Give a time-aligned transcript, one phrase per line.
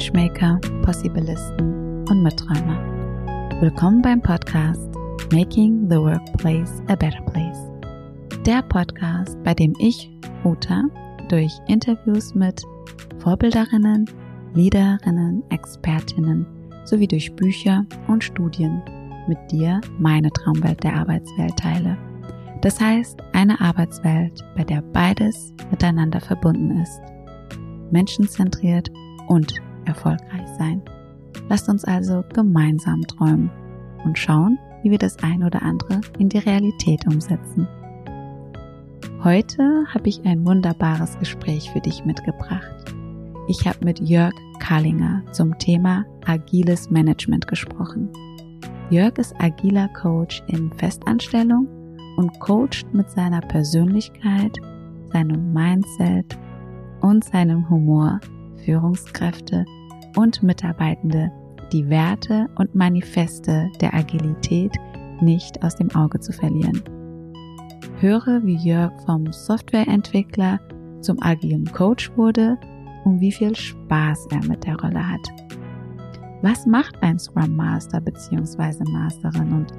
[0.00, 2.80] Changemaker, Possibilisten und Mitträumer.
[3.60, 4.88] Willkommen beim Podcast
[5.30, 7.70] Making the Workplace a Better Place.
[8.46, 10.10] Der Podcast, bei dem ich,
[10.42, 10.84] Uta,
[11.28, 12.62] durch Interviews mit
[13.18, 14.06] Vorbilderinnen,
[14.54, 16.46] Leaderinnen, Expertinnen
[16.86, 18.82] sowie durch Bücher und Studien
[19.28, 21.98] mit dir meine Traumwelt der Arbeitswelt teile.
[22.62, 27.02] Das heißt, eine Arbeitswelt, bei der beides miteinander verbunden ist.
[27.90, 28.90] Menschenzentriert
[29.28, 30.82] und erfolgreich sein.
[31.48, 33.50] Lasst uns also gemeinsam träumen
[34.04, 37.68] und schauen, wie wir das ein oder andere in die Realität umsetzen.
[39.22, 42.94] Heute habe ich ein wunderbares Gespräch für dich mitgebracht.
[43.48, 48.08] Ich habe mit Jörg Karlinger zum Thema agiles Management gesprochen.
[48.90, 51.68] Jörg ist agiler Coach in Festanstellung
[52.16, 54.56] und coacht mit seiner Persönlichkeit,
[55.12, 56.38] seinem Mindset
[57.00, 58.20] und seinem Humor
[58.64, 59.64] Führungskräfte
[60.16, 61.30] und Mitarbeitende
[61.72, 64.74] die Werte und Manifeste der Agilität
[65.20, 66.82] nicht aus dem Auge zu verlieren.
[68.00, 70.58] Höre, wie Jörg vom Softwareentwickler
[71.00, 72.58] zum agilen Coach wurde
[73.04, 75.28] und wie viel Spaß er mit der Rolle hat.
[76.42, 78.84] Was macht ein Scrum Master bzw.
[78.90, 79.72] Masterin und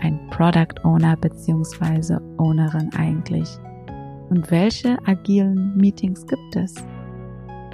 [0.00, 2.18] ein Product Owner bzw.
[2.38, 3.48] Ownerin eigentlich?
[4.30, 6.74] Und welche agilen Meetings gibt es?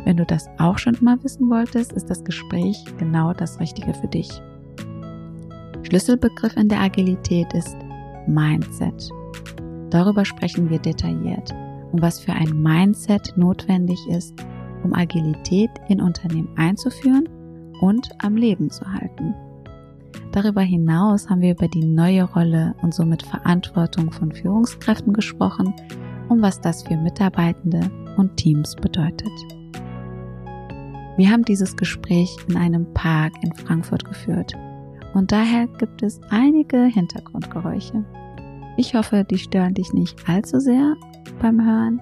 [0.05, 4.09] Wenn du das auch schon immer wissen wolltest, ist das Gespräch genau das Richtige für
[4.09, 4.31] dich.
[5.83, 7.77] Schlüsselbegriff in der Agilität ist
[8.27, 9.11] Mindset.
[9.91, 11.53] Darüber sprechen wir detailliert
[11.93, 14.35] und was für ein Mindset notwendig ist,
[14.85, 17.29] um Agilität in Unternehmen einzuführen
[17.81, 19.35] und am Leben zu halten.
[20.33, 25.75] Darüber hinaus haben wir über die neue Rolle und somit Verantwortung von Führungskräften gesprochen
[26.29, 27.81] und was das für Mitarbeitende
[28.17, 29.33] und Teams bedeutet.
[31.17, 34.55] Wir haben dieses Gespräch in einem Park in Frankfurt geführt
[35.15, 38.05] und daher gibt es einige Hintergrundgeräusche.
[38.77, 40.95] Ich hoffe, die stören dich nicht allzu sehr
[41.41, 42.01] beim Hören.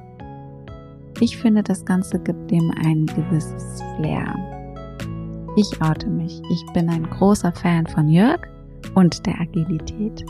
[1.20, 4.34] Ich finde, das Ganze gibt dem ein gewisses Flair.
[5.56, 6.40] Ich oute mich.
[6.50, 8.40] Ich bin ein großer Fan von Jörg
[8.94, 10.24] und der Agilität.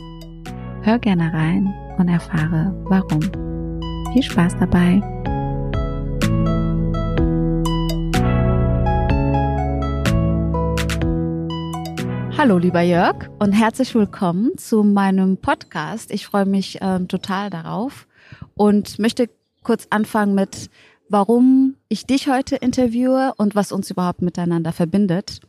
[0.82, 3.20] Hör gerne rein und erfahre warum.
[4.12, 5.02] Viel Spaß dabei!
[12.38, 16.12] Hallo, lieber Jörg, und herzlich willkommen zu meinem Podcast.
[16.12, 18.06] Ich freue mich ähm, total darauf
[18.54, 19.28] und möchte
[19.64, 20.70] kurz anfangen mit,
[21.08, 25.40] warum ich dich heute interviewe und was uns überhaupt miteinander verbindet.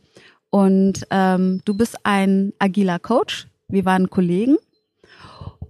[0.50, 3.46] Und ähm, du bist ein agiler Coach.
[3.68, 4.56] Wir waren Kollegen.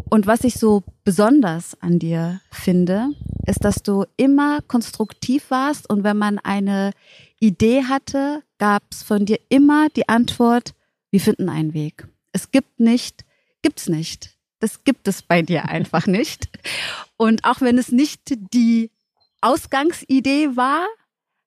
[0.09, 3.11] Und was ich so besonders an dir finde,
[3.47, 6.93] ist, dass du immer konstruktiv warst und wenn man eine
[7.41, 10.73] Idee hatte, gab es von dir immer die Antwort,
[11.11, 12.07] wir finden einen Weg.
[12.33, 13.25] Es gibt nicht,
[13.63, 14.37] gibt's nicht.
[14.61, 16.49] Das gibt es bei dir einfach nicht.
[17.17, 18.21] Und auch wenn es nicht
[18.53, 18.91] die
[19.41, 20.87] Ausgangsidee war,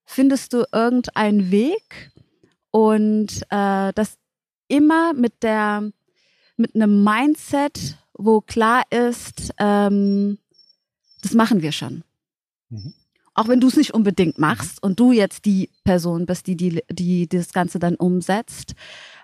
[0.06, 2.12] findest du irgendeinen Weg
[2.72, 4.18] und äh, das
[4.68, 5.92] immer mit der
[6.58, 10.38] mit einem Mindset, wo klar ist, ähm,
[11.22, 12.04] das machen wir schon.
[12.70, 12.94] Mhm.
[13.34, 16.84] Auch wenn du es nicht unbedingt machst und du jetzt die Person bist, die, die,
[16.92, 18.76] die das Ganze dann umsetzt,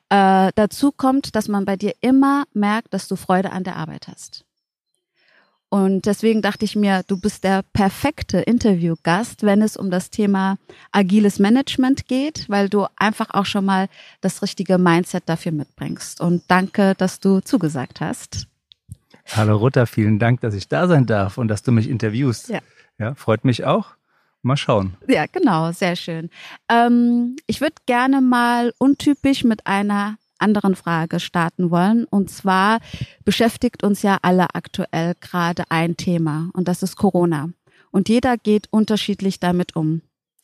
[0.09, 4.07] äh, dazu kommt, dass man bei dir immer merkt, dass du Freude an der Arbeit
[4.07, 4.45] hast.
[5.69, 10.57] Und deswegen dachte ich mir, du bist der perfekte Interviewgast, wenn es um das Thema
[10.91, 13.87] agiles Management geht, weil du einfach auch schon mal
[14.21, 16.21] das richtige Mindset dafür mitbringst.
[16.21, 18.47] Und danke, dass du zugesagt hast.
[19.27, 22.49] Hallo Rutta, vielen Dank, dass ich da sein darf und dass du mich interviewst.
[22.49, 22.61] Ja,
[22.97, 23.98] ja freut mich auch.
[24.41, 24.95] Mal schauen.
[25.07, 26.29] Ja, genau, sehr schön.
[26.69, 32.05] Ähm, ich würde gerne mal untypisch mit einer anderen Frage starten wollen.
[32.05, 32.79] Und zwar
[33.25, 37.49] beschäftigt uns ja alle aktuell gerade ein Thema und das ist Corona.
[37.91, 40.01] Und jeder geht unterschiedlich damit um.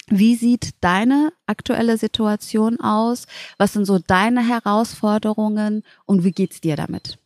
[0.08, 3.26] Wie sieht deine aktuelle Situation aus?
[3.58, 7.18] Was sind so deine Herausforderungen und wie geht's dir damit?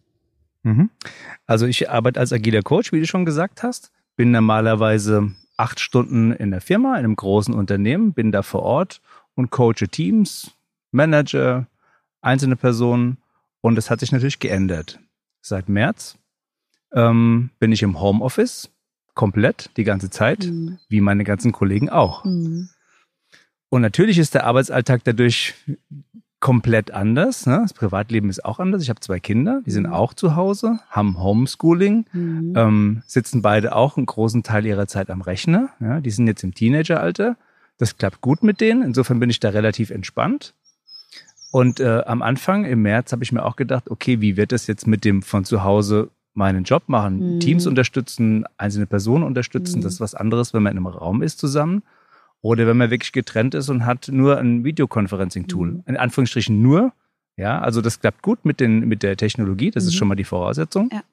[0.63, 0.89] Mhm.
[1.45, 3.91] Also ich arbeite als agiler Coach, wie du schon gesagt hast.
[4.15, 9.01] Bin normalerweise acht Stunden in der Firma, in einem großen Unternehmen, bin da vor Ort
[9.35, 10.51] und coache Teams,
[10.91, 11.67] Manager,
[12.21, 13.17] einzelne Personen
[13.61, 14.99] und es hat sich natürlich geändert.
[15.41, 16.17] Seit März
[16.93, 18.69] ähm, bin ich im Homeoffice
[19.13, 20.79] komplett die ganze Zeit, mhm.
[20.87, 22.23] wie meine ganzen Kollegen auch.
[22.23, 22.69] Mhm.
[23.69, 25.53] Und natürlich ist der Arbeitsalltag dadurch
[26.39, 27.45] komplett anders.
[27.45, 27.59] Ne?
[27.61, 28.81] Das Privatleben ist auch anders.
[28.81, 29.93] Ich habe zwei Kinder, die sind mhm.
[29.93, 32.53] auch zu Hause, haben Homeschooling, mhm.
[32.55, 35.69] ähm, sitzen beide auch einen großen Teil ihrer Zeit am Rechner.
[35.79, 35.99] Ja?
[35.99, 37.35] Die sind jetzt im Teenageralter.
[37.77, 38.83] Das klappt gut mit denen.
[38.83, 40.53] Insofern bin ich da relativ entspannt.
[41.51, 44.67] Und äh, am Anfang, im März, habe ich mir auch gedacht, okay, wie wird das
[44.67, 47.35] jetzt mit dem von zu Hause meinen Job machen?
[47.35, 47.39] Mhm.
[47.39, 49.79] Teams unterstützen, einzelne Personen unterstützen.
[49.79, 49.83] Mhm.
[49.83, 51.83] Das ist was anderes, wenn man in einem Raum ist zusammen.
[52.41, 55.67] Oder wenn man wirklich getrennt ist und hat nur ein Videoconferencing-Tool.
[55.71, 55.83] Mhm.
[55.85, 56.93] In Anführungsstrichen nur.
[57.35, 59.71] Ja, also das klappt gut mit, den, mit der Technologie.
[59.71, 59.97] Das ist Mhm.
[59.97, 60.89] schon mal die Voraussetzung.
[60.91, 61.03] Ja.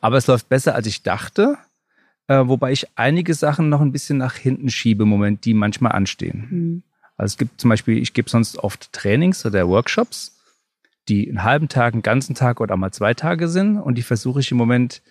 [0.00, 1.56] Aber es läuft besser, als ich dachte.
[2.28, 5.92] Äh, wobei ich einige Sachen noch ein bisschen nach hinten schiebe im Moment, die manchmal
[5.92, 6.46] anstehen.
[6.50, 6.82] Mhm.
[7.16, 10.38] Also es gibt zum Beispiel, ich gebe sonst oft Trainings oder Workshops,
[11.08, 13.76] die einen halben Tag, einen ganzen Tag oder mal zwei Tage sind.
[13.78, 15.02] Und die versuche ich im Moment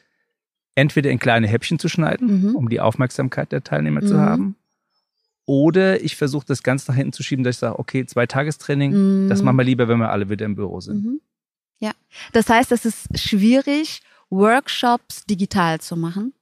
[0.76, 2.56] entweder in kleine Häppchen zu schneiden, Mhm.
[2.56, 4.20] um die Aufmerksamkeit der Teilnehmer zu Mhm.
[4.20, 4.56] haben.
[5.46, 9.26] Oder ich versuche das ganz nach hinten zu schieben, dass ich sage, okay, zwei Tagestraining,
[9.26, 9.30] Mhm.
[9.30, 11.04] das machen wir lieber, wenn wir alle wieder im Büro sind.
[11.04, 11.22] Mhm.
[11.80, 11.92] Ja.
[12.32, 16.34] Das heißt, es ist schwierig, Workshops digital zu machen.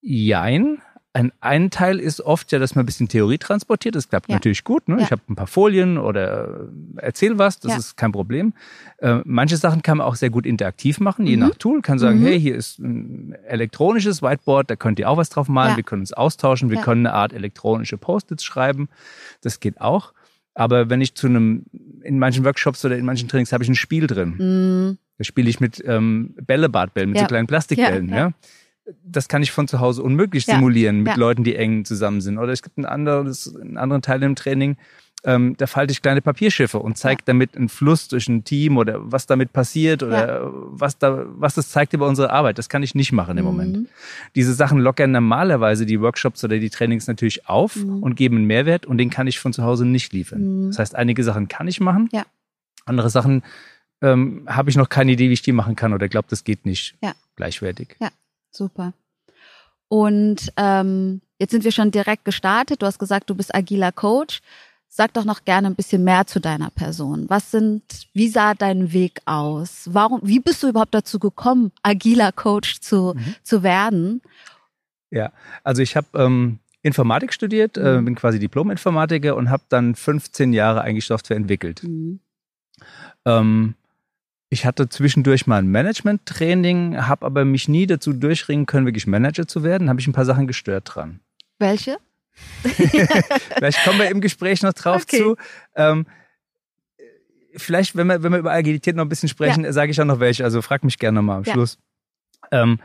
[0.00, 0.80] Jein.
[1.18, 3.96] Ein, ein Teil ist oft ja, dass man ein bisschen Theorie transportiert.
[3.96, 4.36] Das klappt Ja.
[4.36, 4.86] natürlich gut.
[4.88, 4.98] Ne?
[4.98, 5.02] Ja.
[5.02, 6.60] Ich habe ein paar Folien oder
[6.96, 7.78] äh, erzähl was, das Ja.
[7.78, 8.52] ist kein Problem.
[8.98, 11.40] Äh, manche Sachen kann man auch sehr gut interaktiv machen, je Mhm.
[11.42, 11.82] nach Tool.
[11.82, 12.26] Kann sagen, Mhm.
[12.26, 15.74] hey, hier ist ein elektronisches Whiteboard, da könnt ihr auch was drauf malen.
[15.74, 18.88] Wir können uns austauschen, wir können eine Art elektronische Post-its schreiben.
[19.42, 20.12] Das geht auch.
[20.54, 21.64] Aber wenn ich zu einem,
[22.02, 24.34] in manchen Workshops oder in manchen Trainings habe ich ein Spiel drin.
[24.38, 24.98] Mhm.
[25.18, 28.08] Da spiele ich mit ähm, Bällebadbällen, mit so kleinen Plastikbällen.
[28.08, 28.30] Ja.
[29.04, 31.18] Das kann ich von zu Hause unmöglich Ja, simulieren mit ja.
[31.18, 32.38] Leuten, die eng zusammen sind.
[32.38, 34.76] Oder es gibt ein anderes, einen anderen Teil im Training,
[35.24, 38.98] ähm, da falte ich kleine Papierschiffe und zeige damit einen Fluss durch ein Team oder
[39.00, 42.56] was damit passiert oder was da, was das zeigt über unsere Arbeit.
[42.56, 43.76] Das kann ich nicht machen im Moment.
[43.78, 43.88] Mhm.
[44.36, 48.00] Diese Sachen lockern normalerweise die Workshops oder die Trainings natürlich auf Mhm.
[48.02, 50.40] und geben einen Mehrwert und den kann ich von zu Hause nicht liefern.
[50.66, 50.66] Mhm.
[50.68, 52.08] Das heißt, einige Sachen kann ich machen.
[52.12, 52.24] Ja.
[52.84, 53.42] Andere Sachen
[54.00, 56.64] ähm, habe ich noch keine Idee, wie ich die machen kann oder glaube, das geht
[56.64, 56.94] nicht
[58.00, 58.10] Ja.
[58.50, 58.92] Super.
[59.88, 62.82] Und ähm, jetzt sind wir schon direkt gestartet.
[62.82, 64.40] Du hast gesagt, du bist agiler Coach.
[64.90, 67.26] Sag doch noch gerne ein bisschen mehr zu deiner Person.
[67.28, 67.82] Was sind,
[68.14, 69.88] wie sah dein Weg aus?
[69.92, 73.34] Warum, wie bist du überhaupt dazu gekommen, agiler Coach zu, Mhm.
[73.42, 74.22] zu werden?
[75.10, 75.30] Ja,
[75.62, 78.04] also ich habe ähm, Informatik studiert, äh, Mhm.
[78.06, 81.82] bin quasi Diplom-Informatiker und habe dann 15 Jahre eigentlich Software entwickelt.
[81.82, 82.20] Mhm.
[83.26, 83.74] Ähm,
[84.50, 89.46] ich hatte zwischendurch mal ein Management-Training, habe aber mich nie dazu durchringen können, wirklich Manager
[89.46, 89.88] zu werden.
[89.88, 91.20] Habe ich ein paar Sachen gestört dran.
[91.58, 91.98] Welche?
[92.62, 95.18] Vielleicht kommen wir im Gespräch noch drauf Okay.
[95.18, 95.36] zu.
[95.74, 96.06] Ähm,
[97.56, 100.20] vielleicht, wenn wir, wenn wir über Agilität noch ein bisschen sprechen, sage ich auch noch
[100.20, 100.44] welche.
[100.44, 101.52] Also frag mich gerne nochmal am Ja.
[101.52, 101.78] Schluss.
[102.52, 102.78] Ähm,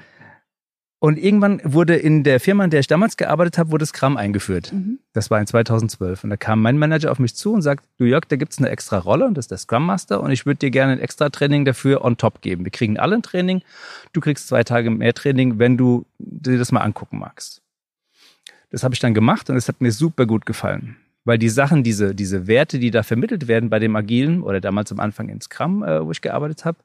[1.03, 4.71] und irgendwann wurde in der Firma, in der ich damals gearbeitet habe, wurde Scrum eingeführt.
[4.71, 4.99] Mhm.
[5.11, 6.23] Das war in 2012.
[6.23, 8.69] Und da kam mein Manager auf mich zu und sagt, du Jörg, da gibt's eine
[8.69, 11.27] extra Rolle und das ist der Scrum Master und ich würde dir gerne ein extra
[11.27, 12.63] Training dafür on top geben.
[12.63, 13.63] Wir kriegen alle ein Training.
[14.13, 17.61] Du kriegst zwei Tage mehr Training, wenn du dir das mal angucken magst.
[18.69, 20.95] Das habe ich dann gemacht und es hat mir super gut gefallen.
[21.25, 24.89] Weil die Sachen, diese, diese Werte, die da vermittelt werden bei dem Agilen oder damals
[24.93, 26.77] am Anfang in Scrum, äh, wo ich gearbeitet habe,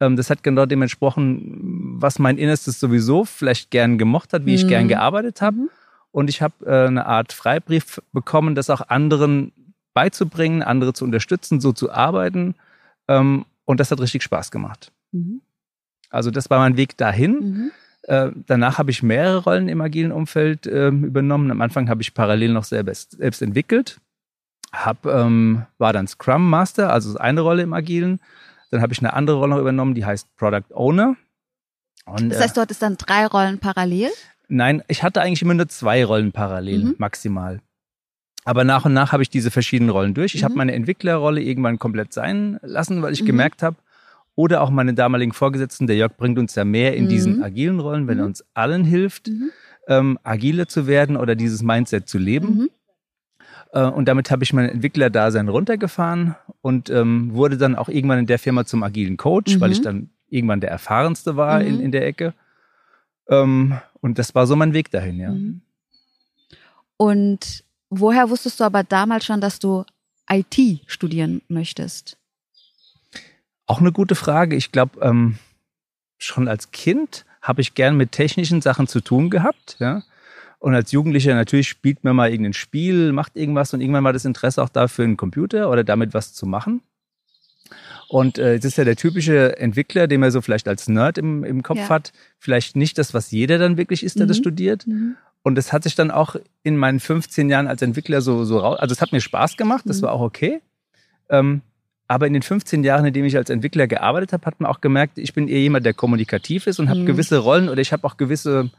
[0.00, 4.64] das hat genau dem entsprochen, was mein Innerstes sowieso vielleicht gern gemocht hat, wie ich
[4.64, 4.68] Mhm.
[4.68, 5.56] gern gearbeitet habe.
[5.56, 5.70] Mhm.
[6.10, 9.52] Und ich habe äh, eine Art Freibrief bekommen, das auch anderen
[9.94, 12.54] beizubringen, andere zu unterstützen, so zu arbeiten.
[13.08, 14.92] Ähm, und das hat richtig Spaß gemacht.
[15.12, 15.40] Mhm.
[16.10, 17.32] Also das war mein Weg dahin.
[17.32, 17.70] Mhm.
[18.02, 21.50] Äh, danach habe ich mehrere Rollen im agilen Umfeld ähm, übernommen.
[21.50, 23.98] Am Anfang habe ich parallel noch selbst, selbst entwickelt.
[24.72, 28.20] Hab, ähm, war dann Scrum Master, also eine Rolle im agilen.
[28.70, 31.16] Dann habe ich eine andere Rolle noch übernommen, die heißt Product Owner.
[32.06, 34.10] Und, Das heißt, du hattest dann drei Rollen parallel?
[34.48, 36.94] Nein, ich hatte eigentlich immer nur zwei Rollen parallel, Mhm.
[36.98, 37.60] maximal.
[38.44, 40.34] Aber nach und nach habe ich diese verschiedenen Rollen durch.
[40.34, 40.44] Ich Mhm.
[40.44, 43.26] habe meine Entwicklerrolle irgendwann komplett sein lassen, weil ich Mhm.
[43.26, 43.76] gemerkt habe,
[44.36, 47.08] oder auch meine damaligen Vorgesetzten, der Jörg bringt uns ja mehr in Mhm.
[47.08, 48.28] diesen agilen Rollen, wenn er Mhm.
[48.30, 49.50] uns allen hilft, Mhm.
[49.88, 52.68] ähm, agiler zu werden oder dieses Mindset zu leben.
[53.74, 53.80] Mhm.
[53.80, 58.26] Äh, und damit habe ich mein Entwicklerdasein runtergefahren und ähm, wurde dann auch irgendwann in
[58.26, 59.60] der Firma zum agilen Coach, Mhm.
[59.60, 61.66] weil ich dann irgendwann der erfahrenste war Mhm.
[61.66, 62.34] in, in der Ecke.
[63.28, 65.30] Ähm, und das war so mein Weg dahin, ja.
[65.30, 65.60] Mhm.
[66.96, 69.84] Und woher wusstest du aber damals schon, dass du
[70.30, 72.16] IT studieren möchtest?
[73.66, 74.56] Auch eine gute Frage.
[74.56, 75.38] Ich glaube, ähm,
[76.18, 80.02] schon als Kind habe ich gern mit technischen Sachen zu tun gehabt, ja.
[80.64, 84.24] Und als Jugendlicher natürlich spielt man mal irgendein Spiel, macht irgendwas und irgendwann war das
[84.24, 86.80] Interesse auch dafür, einen Computer oder damit was zu machen.
[88.08, 91.44] Und äh, das ist ja der typische Entwickler, den man so vielleicht als Nerd im,
[91.44, 91.88] im Kopf Ja.
[91.90, 92.12] hat.
[92.38, 94.42] Vielleicht nicht das, was jeder dann wirklich ist, der das Mhm.
[94.42, 94.86] studiert.
[95.42, 98.78] Und das hat sich dann auch in meinen 15 Jahren als Entwickler so, so raus.
[98.78, 100.02] Also es hat mir Spaß gemacht, das Mhm.
[100.06, 100.60] war auch okay.
[101.28, 101.60] Ähm,
[102.08, 104.80] aber in den 15 Jahren, in denen ich als Entwickler gearbeitet habe, hat man auch
[104.80, 107.06] gemerkt, ich bin eher jemand, der kommunikativ ist und habe Mhm.
[107.06, 108.70] gewisse Rollen oder ich habe auch gewisse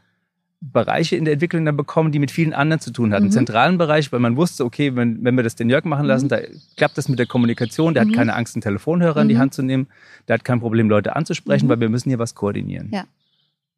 [0.72, 3.26] Bereiche in der Entwicklung dann bekommen, die mit vielen anderen zu tun hatten.
[3.26, 3.30] Mhm.
[3.30, 6.30] Zentralen Bereich, weil man wusste, okay, wenn, wenn wir das den Jörg machen lassen, mhm.
[6.30, 6.38] da
[6.76, 8.10] klappt das mit der Kommunikation, der mhm.
[8.10, 9.40] hat keine Angst, einen Telefonhörer in die mhm.
[9.40, 9.88] Hand zu nehmen,
[10.28, 11.70] der hat kein Problem, Leute anzusprechen, mhm.
[11.70, 12.90] weil wir müssen hier was koordinieren.
[12.92, 13.04] Ja.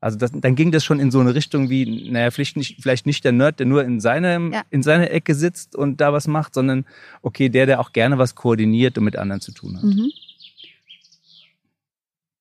[0.00, 3.04] Also das, dann ging das schon in so eine Richtung wie, naja, vielleicht nicht, vielleicht
[3.04, 4.62] nicht der Nerd, der nur in, seinem, ja.
[4.70, 6.84] in seiner Ecke sitzt und da was macht, sondern
[7.22, 9.82] okay, der, der auch gerne was koordiniert und mit anderen zu tun hat.
[9.82, 10.12] Mhm.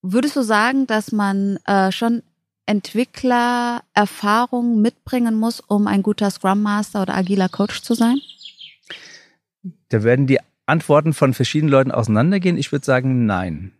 [0.02, 2.22] Würdest du sagen, dass man äh, schon
[2.68, 8.20] Entwicklererfahrung mitbringen muss, um ein guter Scrum Master oder agiler Coach zu sein?
[9.88, 12.58] Da werden die Antworten von verschiedenen Leuten auseinandergehen.
[12.58, 13.72] Ich würde sagen, nein.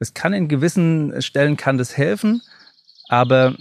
[0.00, 2.42] Das kann in gewissen Stellen kann das helfen,
[3.08, 3.54] aber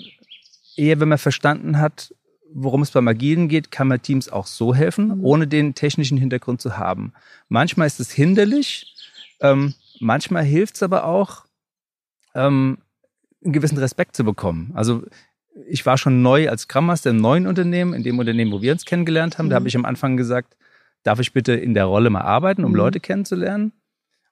[0.75, 2.15] eher wenn man verstanden hat,
[2.51, 5.25] worum es beim Agilen geht, kann man Teams auch so helfen, mhm.
[5.25, 7.13] ohne den technischen Hintergrund zu haben.
[7.49, 8.95] Manchmal ist es hinderlich,
[9.39, 11.45] ähm, manchmal hilft es aber auch,
[12.33, 12.79] ähm,
[13.43, 14.71] einen gewissen Respekt zu bekommen.
[14.73, 15.03] Also
[15.67, 18.71] ich war schon neu als Scrum Master im neuen Unternehmen, in dem Unternehmen, wo wir
[18.71, 19.47] uns kennengelernt haben.
[19.47, 19.49] Mhm.
[19.51, 20.55] Da habe ich am Anfang gesagt,
[21.03, 22.77] darf ich bitte in der Rolle mal arbeiten, um mhm.
[22.77, 23.73] Leute kennenzulernen?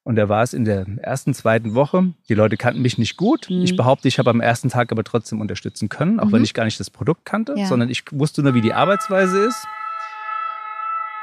[0.03, 2.13] Und da war es in der ersten, zweiten Woche.
[2.29, 3.49] Die Leute kannten mich nicht gut.
[3.49, 3.61] Mhm.
[3.61, 6.31] Ich behaupte, ich habe am ersten Tag aber trotzdem unterstützen können, auch mhm.
[6.31, 7.65] wenn ich gar nicht das Produkt kannte, ja.
[7.65, 9.67] sondern ich wusste nur, wie die Arbeitsweise ist.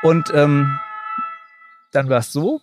[0.03, 0.79] Und ähm,
[1.93, 2.61] dann war es so,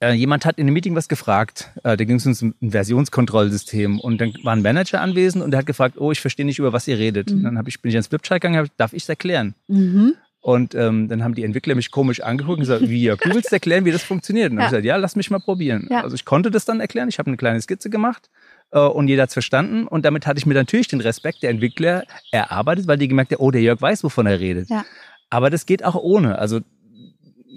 [0.00, 1.70] äh, jemand hat in einem Meeting was gefragt.
[1.82, 5.58] Äh, da ging es um ein Versionskontrollsystem und dann war ein Manager anwesend und der
[5.58, 7.30] hat gefragt, oh, ich verstehe nicht, über was ihr redet.
[7.30, 7.42] Mhm.
[7.42, 9.54] Dann ich, bin ich ins Flipchart gegangen, hab, darf ich es erklären?
[9.68, 10.14] Mhm.
[10.40, 13.50] Und ähm, dann haben die Entwickler mich komisch angeguckt und gesagt, wie, Jörg, du willst
[13.50, 14.50] erklären, wie das funktioniert?
[14.50, 14.66] Und dann ja.
[14.66, 15.88] habe ich gesagt, ja, lass mich mal probieren.
[15.90, 16.02] Ja.
[16.02, 18.28] Also ich konnte das dann erklären, ich habe eine kleine Skizze gemacht
[18.70, 19.86] äh, und jeder hat's verstanden.
[19.86, 23.40] Und damit hatte ich mir natürlich den Respekt der Entwickler erarbeitet, weil die gemerkt haben,
[23.40, 24.68] oh, der Jörg weiß, wovon er redet.
[24.68, 24.84] Ja.
[25.30, 26.38] Aber das geht auch ohne.
[26.38, 26.60] Also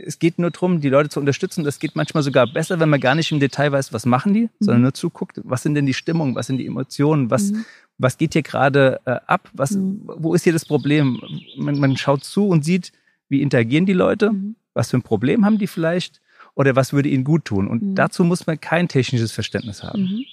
[0.05, 1.63] es geht nur darum, die Leute zu unterstützen.
[1.63, 4.43] Das geht manchmal sogar besser, wenn man gar nicht im Detail weiß, was machen die,
[4.43, 4.49] mhm.
[4.59, 7.65] sondern nur zuguckt, was sind denn die Stimmungen, was sind die Emotionen, was, mhm.
[7.97, 10.01] was geht hier gerade äh, ab, was, mhm.
[10.05, 11.21] wo ist hier das Problem?
[11.57, 12.91] Man, man, schaut zu und sieht,
[13.29, 14.55] wie interagieren die Leute, mhm.
[14.73, 16.21] was für ein Problem haben die vielleicht
[16.55, 17.67] oder was würde ihnen gut tun.
[17.67, 17.95] Und mhm.
[17.95, 20.01] dazu muss man kein technisches Verständnis haben.
[20.01, 20.25] Mhm.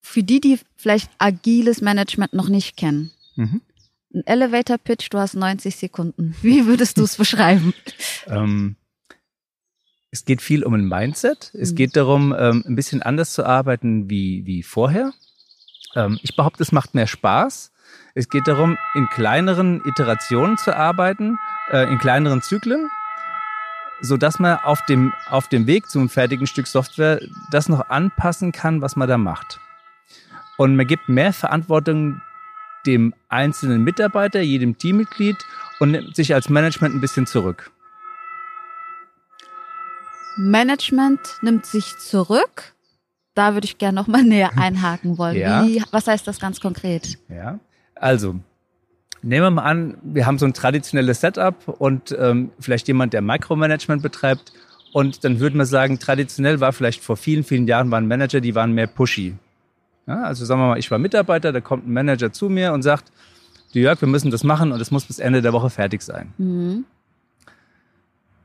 [0.00, 3.10] Für die, die vielleicht agiles Management noch nicht kennen,
[4.14, 6.34] ein Elevator Pitch, du hast 90 Sekunden.
[6.42, 7.74] Wie würdest du es beschreiben?
[8.26, 8.76] Ähm,
[10.10, 11.52] es geht viel um ein Mindset.
[11.54, 11.76] Es mhm.
[11.76, 15.12] geht darum, ähm, ein bisschen anders zu arbeiten wie, wie vorher.
[15.94, 17.72] Ähm, ich behaupte, es macht mehr Spaß.
[18.14, 21.38] Es geht darum, in kleineren Iterationen zu arbeiten,
[21.70, 22.88] äh, in kleineren Zyklen,
[24.00, 27.20] so dass man auf dem, auf dem Weg zum fertigen Stück Software
[27.50, 29.60] das noch anpassen kann, was man da macht.
[30.56, 32.22] Und man gibt mehr Verantwortung
[32.86, 35.36] dem einzelnen Mitarbeiter, jedem Teammitglied
[35.80, 37.70] und nimmt sich als Management ein bisschen zurück.
[40.36, 42.74] Management nimmt sich zurück.
[43.34, 45.36] Da würde ich gerne noch mal näher einhaken wollen.
[45.36, 45.66] Ja.
[45.66, 47.18] Wie, was heißt das ganz konkret?
[47.28, 47.58] Ja,
[47.94, 48.36] also
[49.22, 53.22] nehmen wir mal an, wir haben so ein traditionelles Setup und ähm, vielleicht jemand, der
[53.22, 54.52] Micromanagement betreibt.
[54.92, 58.54] Und dann würde man sagen, traditionell war vielleicht vor vielen, vielen Jahren waren Manager, die
[58.54, 59.34] waren mehr pushy.
[60.06, 62.82] Ja, also sagen wir mal, ich war Mitarbeiter, da kommt ein Manager zu mir und
[62.82, 63.10] sagt,
[63.72, 66.32] du Jörg, wir müssen das machen und es muss bis Ende der Woche fertig sein.
[66.38, 66.84] Mhm.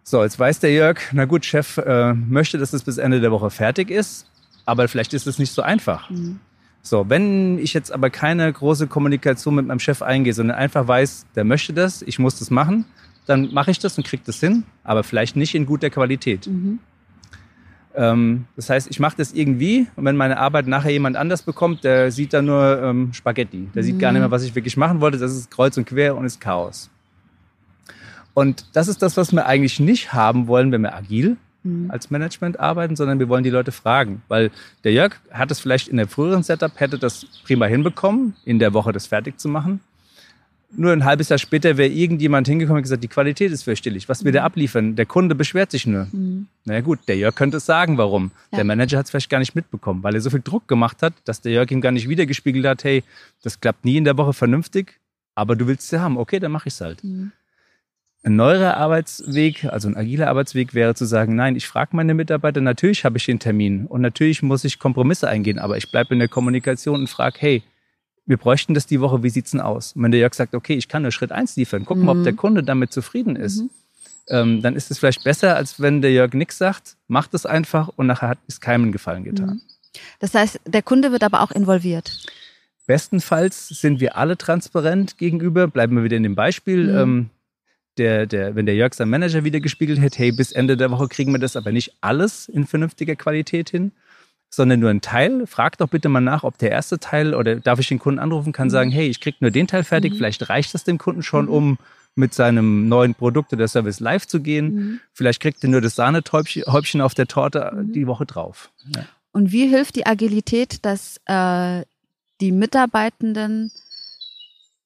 [0.04, 3.32] So, jetzt weiß der Jörg, na gut, Chef äh, möchte, dass es bis Ende der
[3.32, 4.26] Woche fertig ist,
[4.66, 6.10] aber vielleicht ist es nicht so einfach.
[6.10, 6.40] Mhm.
[6.82, 11.28] So, wenn ich jetzt aber keine große Kommunikation mit meinem Chef eingehe, sondern einfach weiß,
[11.36, 12.86] der möchte das, ich muss das machen,
[13.28, 16.48] dann mache ich das und kriege das hin, aber vielleicht nicht in guter Qualität.
[16.48, 16.80] Mhm.
[17.96, 21.84] Ähm, das heißt, ich mache das irgendwie und wenn meine Arbeit nachher jemand anders bekommt,
[21.84, 23.70] der sieht da nur ähm, Spaghetti.
[23.76, 23.86] Der mhm.
[23.86, 25.18] sieht gar nicht mehr, was ich wirklich machen wollte.
[25.18, 26.90] Das ist kreuz und quer und ist Chaos.
[28.34, 31.92] Und das ist das, was wir eigentlich nicht haben wollen, wenn wir agil mhm.
[31.92, 34.22] als Management arbeiten, sondern wir wollen die Leute fragen.
[34.30, 34.52] Weil
[34.86, 38.74] der Jörg hat es vielleicht in der früheren Setup, hätte das prima hinbekommen, in der
[38.74, 39.82] Woche das fertig zu machen
[40.74, 44.08] nur ein halbes Jahr später wäre irgendjemand hingekommen und gesagt, die Qualität ist fürchterlich.
[44.10, 44.46] Was wir da mhm.
[44.46, 44.96] abliefern?
[44.96, 46.08] Der Kunde beschwert sich nur.
[46.12, 46.48] Mhm.
[46.66, 48.32] Naja gut, der Jörg könnte es sagen, warum.
[48.52, 48.58] Ja.
[48.58, 51.14] Der Manager hat es vielleicht gar nicht mitbekommen, weil er so viel Druck gemacht hat,
[51.26, 53.04] dass der Jörg ihm gar nicht wiedergespiegelt hat, hey,
[53.44, 55.00] das klappt nie in der Woche vernünftig,
[55.36, 56.18] aber du willst es ja haben.
[56.18, 57.04] Okay, dann mache ich es halt.
[57.04, 57.32] Mhm.
[58.24, 62.62] Ein neuerer Arbeitsweg, also ein agiler Arbeitsweg wäre zu sagen, nein, ich frage meine Mitarbeiter,
[62.62, 66.20] natürlich habe ich den Termin und natürlich muss ich Kompromisse eingehen, aber ich bleibe in
[66.20, 67.64] der Kommunikation und frage, hey,
[68.26, 69.94] wir bräuchten das die Woche, wie sieht's denn aus?
[69.94, 72.10] Und wenn der Jörg sagt, okay, ich kann nur Schritt eins liefern, gucken, mhm.
[72.10, 73.70] ob der Kunde damit zufrieden ist, mhm.
[74.30, 77.90] ähm, dann ist es vielleicht besser, als wenn der Jörg nichts sagt, macht es einfach
[77.90, 79.50] und nachher hat es keinem Gefallen getan.
[79.50, 79.62] Mhm.
[80.20, 82.12] Das heißt, der Kunde wird aber auch involviert.
[82.88, 85.68] Bestenfalls sind wir alle transparent gegenüber.
[85.68, 86.92] Bleiben wir wieder in dem Beispiel.
[86.92, 86.98] Mhm.
[86.98, 87.30] Ähm,
[87.98, 91.08] der, der, wenn der Jörg sein Manager wieder gespiegelt hätte, hey, bis Ende der Woche
[91.08, 93.92] kriegen wir das aber nicht alles in vernünftiger Qualität hin,
[94.54, 95.48] sondern nur ein Teil.
[95.48, 98.52] Frag doch bitte mal nach, ob der erste Teil oder darf ich den Kunden anrufen,
[98.52, 98.72] kann mhm.
[98.72, 100.18] sagen, hey, ich krieg nur den Teil fertig, mhm.
[100.18, 101.52] vielleicht reicht das dem Kunden schon, mhm.
[101.52, 101.78] um
[102.14, 104.76] mit seinem neuen Produkt oder Service live zu gehen.
[104.76, 105.00] Mhm.
[105.14, 107.94] Vielleicht kriegt er nur das Sahnehäubchen auf der Torte mhm.
[107.94, 108.70] die Woche drauf.
[108.94, 109.06] Ja.
[109.32, 111.86] Und wie hilft die Agilität, dass äh,
[112.42, 113.72] die Mitarbeitenden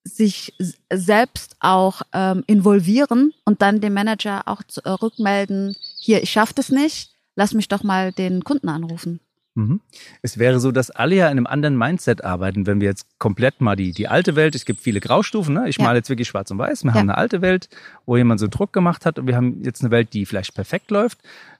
[0.04, 0.54] sich
[0.94, 6.54] selbst auch ähm, involvieren und dann dem Manager auch zu, äh, rückmelden, hier, ich schaffe
[6.54, 9.20] das nicht, lass mich doch mal den Kunden anrufen.
[9.56, 9.80] Mhm.
[10.22, 13.62] Es wäre so, dass alle ja in einem anderen Mindset arbeiten, wenn wir jetzt komplett
[13.62, 15.70] mal die, die alte Welt, es gibt viele Graustufen, ne?
[15.70, 15.86] ich ja.
[15.86, 16.96] male jetzt wirklich schwarz und weiß, wir ja.
[16.96, 17.70] haben eine alte Welt,
[18.06, 20.92] wo jemand so Druck gemacht hat und wir haben jetzt eine Welt, die vielleicht perfekt
[20.92, 21.20] läuft,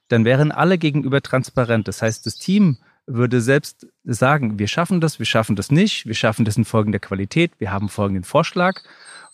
[0.10, 1.88] dann wären alle gegenüber transparent.
[1.88, 6.16] Das heißt, das Team würde selbst sagen, wir schaffen das, wir schaffen das nicht, wir
[6.16, 8.82] schaffen das in folgender Qualität, wir haben folgenden Vorschlag.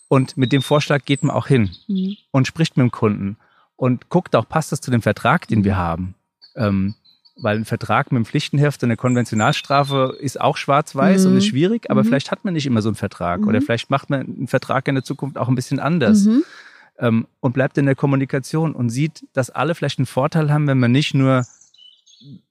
[0.08, 2.16] Und mit dem Vorschlag geht man auch hin mhm.
[2.30, 3.38] und spricht mit dem Kunden
[3.76, 6.14] und guckt auch, passt das zu dem Vertrag, den wir haben.
[6.54, 6.94] Ähm,
[7.36, 11.32] weil ein Vertrag mit dem Pflichtenheft und eine Konventionalstrafe ist auch schwarz-weiß mhm.
[11.32, 12.08] und ist schwierig, aber mhm.
[12.08, 13.64] vielleicht hat man nicht immer so einen Vertrag oder mhm.
[13.64, 16.44] vielleicht macht man einen Vertrag in der Zukunft auch ein bisschen anders mhm.
[16.98, 20.78] ähm, und bleibt in der Kommunikation und sieht, dass alle vielleicht einen Vorteil haben, wenn
[20.78, 21.44] man nicht nur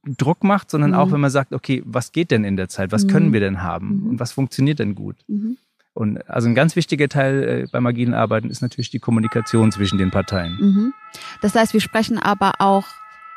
[0.05, 0.97] Druck macht, sondern mhm.
[0.97, 2.91] auch, wenn man sagt, okay, was geht denn in der Zeit?
[2.91, 3.09] Was mhm.
[3.09, 4.01] können wir denn haben?
[4.01, 4.09] Mhm.
[4.09, 5.17] Und was funktioniert denn gut?
[5.27, 5.57] Mhm.
[5.93, 9.97] Und also ein ganz wichtiger Teil äh, beim agilen Arbeiten ist natürlich die Kommunikation zwischen
[9.97, 10.57] den Parteien.
[10.59, 10.93] Mhm.
[11.41, 12.85] Das heißt, wir sprechen aber auch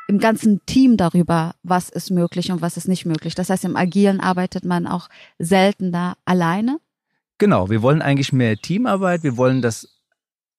[0.07, 3.35] im ganzen Team darüber, was ist möglich und was ist nicht möglich.
[3.35, 5.09] Das heißt, im Agilen arbeitet man auch
[5.39, 6.79] seltener alleine.
[7.37, 9.23] Genau, wir wollen eigentlich mehr Teamarbeit.
[9.23, 9.99] Wir wollen, dass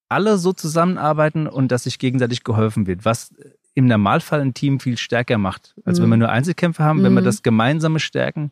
[0.08, 3.34] alle so zusammenarbeiten und dass sich gegenseitig geholfen wird, was
[3.74, 6.04] im Normalfall ein Team viel stärker macht, als mhm.
[6.04, 7.00] wenn wir nur Einzelkämpfe haben.
[7.00, 7.04] Mhm.
[7.04, 7.26] Wenn wir mhm.
[7.26, 8.50] das Gemeinsame stärken,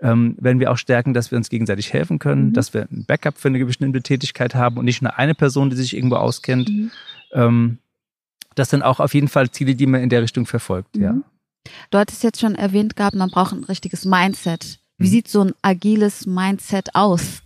[0.00, 2.52] ähm, werden wir auch stärken, dass wir uns gegenseitig helfen können, mhm.
[2.52, 5.76] dass wir ein Backup für eine bestimmte Tätigkeit haben und nicht nur eine Person, die
[5.76, 6.68] sich irgendwo auskennt.
[6.68, 6.90] Mhm.
[7.32, 7.78] Ähm,
[8.54, 11.12] das sind auch auf jeden Fall Ziele, die man in der Richtung verfolgt, ja.
[11.12, 11.24] Mhm.
[11.90, 14.80] Du hattest jetzt schon erwähnt gehabt, man braucht ein richtiges Mindset.
[14.96, 17.42] Wie sieht so ein agiles Mindset aus?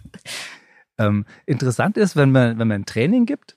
[0.98, 3.56] Ähm, interessant ist, wenn man, wenn man ein Training gibt,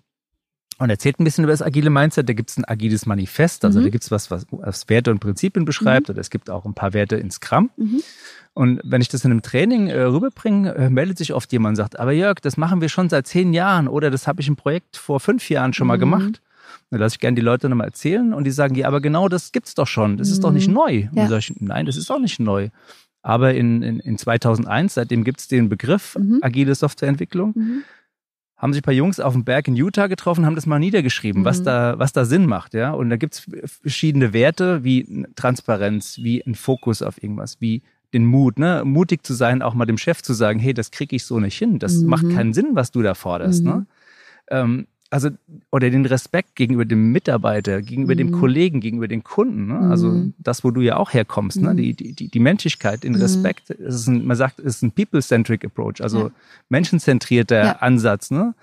[0.79, 2.29] und erzählt ein bisschen über das agile Mindset.
[2.29, 3.85] Da gibt es ein agiles Manifest, also mhm.
[3.85, 6.13] da gibt es was, was, was Werte und Prinzipien beschreibt, mhm.
[6.13, 7.71] oder es gibt auch ein paar Werte in Scrum.
[7.77, 8.03] Mhm.
[8.53, 11.75] Und wenn ich das in einem Training äh, rüberbringe, äh, meldet sich oft jemand und
[11.77, 14.55] sagt, aber Jörg, das machen wir schon seit zehn Jahren oder das habe ich im
[14.55, 16.01] Projekt vor fünf Jahren schon mal mhm.
[16.01, 16.41] gemacht.
[16.89, 19.51] Dann lasse ich gerne die Leute nochmal erzählen und die sagen, ja, aber genau das
[19.51, 20.17] gibt's doch schon.
[20.17, 20.73] Das ist doch nicht mhm.
[20.73, 21.07] neu.
[21.13, 21.37] Ja.
[21.37, 22.69] Ich, nein, das ist auch nicht neu.
[23.21, 26.39] Aber in, in, in 2001, seitdem gibt's den Begriff mhm.
[26.41, 27.83] agile Softwareentwicklung
[28.57, 31.41] haben sich ein paar Jungs auf dem Berg in Utah getroffen, haben das mal niedergeschrieben,
[31.41, 31.45] mhm.
[31.45, 32.91] was da, was da Sinn macht, ja.
[32.91, 38.57] Und da gibt's verschiedene Werte wie Transparenz, wie ein Fokus auf irgendwas, wie den Mut,
[38.57, 41.39] ne, mutig zu sein, auch mal dem Chef zu sagen, hey, das krieg ich so
[41.39, 42.09] nicht hin, das mhm.
[42.09, 43.71] macht keinen Sinn, was du da forderst, ne.
[43.71, 43.77] mhm.
[43.77, 43.85] ne.
[44.49, 45.29] Ähm, also
[45.71, 48.17] oder den Respekt gegenüber dem Mitarbeiter, gegenüber mhm.
[48.17, 49.67] dem Kollegen, gegenüber den Kunden.
[49.67, 49.79] Ne?
[49.89, 50.33] Also mhm.
[50.37, 51.69] das, wo du ja auch herkommst, ne?
[51.69, 51.75] mhm.
[51.75, 51.93] ne?
[51.93, 53.21] die, die, die Menschlichkeit, den mhm.
[53.21, 53.69] Respekt.
[53.69, 56.31] Es ist ein, man sagt, es ist ein people-centric Approach, also ja.
[56.69, 57.71] menschenzentrierter ja.
[57.77, 58.53] Ansatz, ne?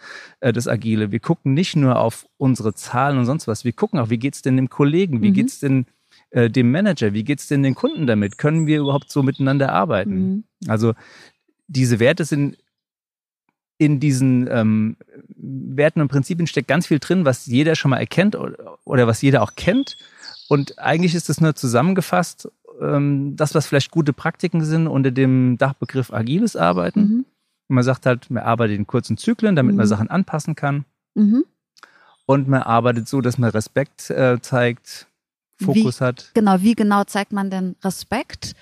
[0.41, 1.13] Äh, das Agile.
[1.13, 3.65] Wir gucken nicht nur auf unsere Zahlen und sonst was.
[3.65, 5.35] Wir gucken auch, wie geht's denn dem Kollegen, wie mhm.
[5.35, 5.87] geht's denn
[6.31, 8.39] äh, dem Manager, wie geht's denn den Kunden damit?
[8.39, 10.45] Können wir überhaupt so miteinander arbeiten?
[10.67, 10.95] Also
[11.67, 12.59] diese Werte sind
[13.79, 14.97] in diesen ähm,
[15.37, 19.23] Werten und Prinzipien steckt ganz viel drin, was jeder schon mal erkennt oder, oder was
[19.23, 19.97] jeder auch kennt.
[20.49, 22.49] Und eigentlich ist es nur zusammengefasst,
[22.81, 27.01] ähm, das, was vielleicht gute Praktiken sind unter dem Dachbegriff agiles Arbeiten.
[27.01, 27.25] Mhm.
[27.69, 29.79] Und man sagt halt, man arbeitet in kurzen Zyklen, damit mhm.
[29.79, 30.85] man Sachen anpassen kann.
[31.15, 31.45] Mhm.
[32.27, 35.09] Und man arbeitet so, dass man Respekt äh, zeigt,
[35.61, 36.31] Fokus wie, hat.
[36.35, 38.55] Genau, wie genau zeigt man denn Respekt?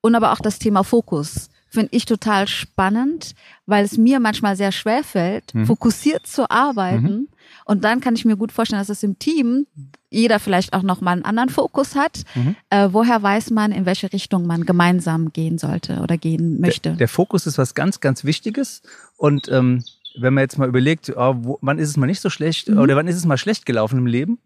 [0.00, 3.34] Und aber auch das Thema Fokus finde ich total spannend,
[3.66, 5.66] weil es mir manchmal sehr schwer fällt, mhm.
[5.66, 7.02] fokussiert zu arbeiten.
[7.02, 7.28] Mhm.
[7.64, 9.66] Und dann kann ich mir gut vorstellen, dass es im Team
[10.08, 12.22] jeder vielleicht auch noch mal einen anderen Fokus hat.
[12.34, 12.56] Mhm.
[12.70, 16.90] Äh, woher weiß man, in welche Richtung man gemeinsam gehen sollte oder gehen möchte?
[16.90, 18.82] Der, der Fokus ist was ganz, ganz Wichtiges.
[19.16, 19.84] Und ähm,
[20.18, 22.78] wenn man jetzt mal überlegt, oh, wo, wann ist es mal nicht so schlecht mhm.
[22.78, 24.38] oder wann ist es mal schlecht gelaufen im Leben,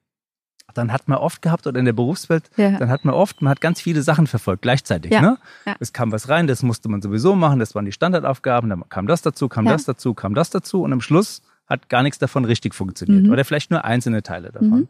[0.75, 2.79] dann hat man oft gehabt oder in der Berufswelt, ja.
[2.79, 5.13] dann hat man oft, man hat ganz viele Sachen verfolgt gleichzeitig.
[5.13, 5.21] Ja.
[5.21, 5.39] Ne?
[5.67, 5.77] Ja.
[5.81, 9.07] Es kam was rein, das musste man sowieso machen, das waren die Standardaufgaben, dann kam
[9.07, 12.45] das dazu, kam das dazu, kam das dazu und am Schluss hat gar nichts davon
[12.45, 13.31] richtig funktioniert mhm.
[13.31, 14.71] oder vielleicht nur einzelne Teile davon.
[14.71, 14.89] Mhm.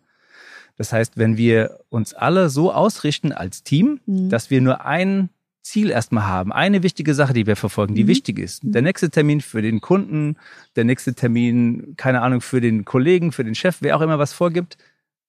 [0.77, 4.31] Das heißt, wenn wir uns alle so ausrichten als Team, mhm.
[4.31, 5.29] dass wir nur ein
[5.63, 8.09] Ziel erstmal haben, eine wichtige Sache, die wir verfolgen, die mhm.
[8.09, 8.63] wichtig ist.
[8.65, 10.37] Der nächste Termin für den Kunden,
[10.77, 14.33] der nächste Termin, keine Ahnung, für den Kollegen, für den Chef, wer auch immer was
[14.33, 14.79] vorgibt,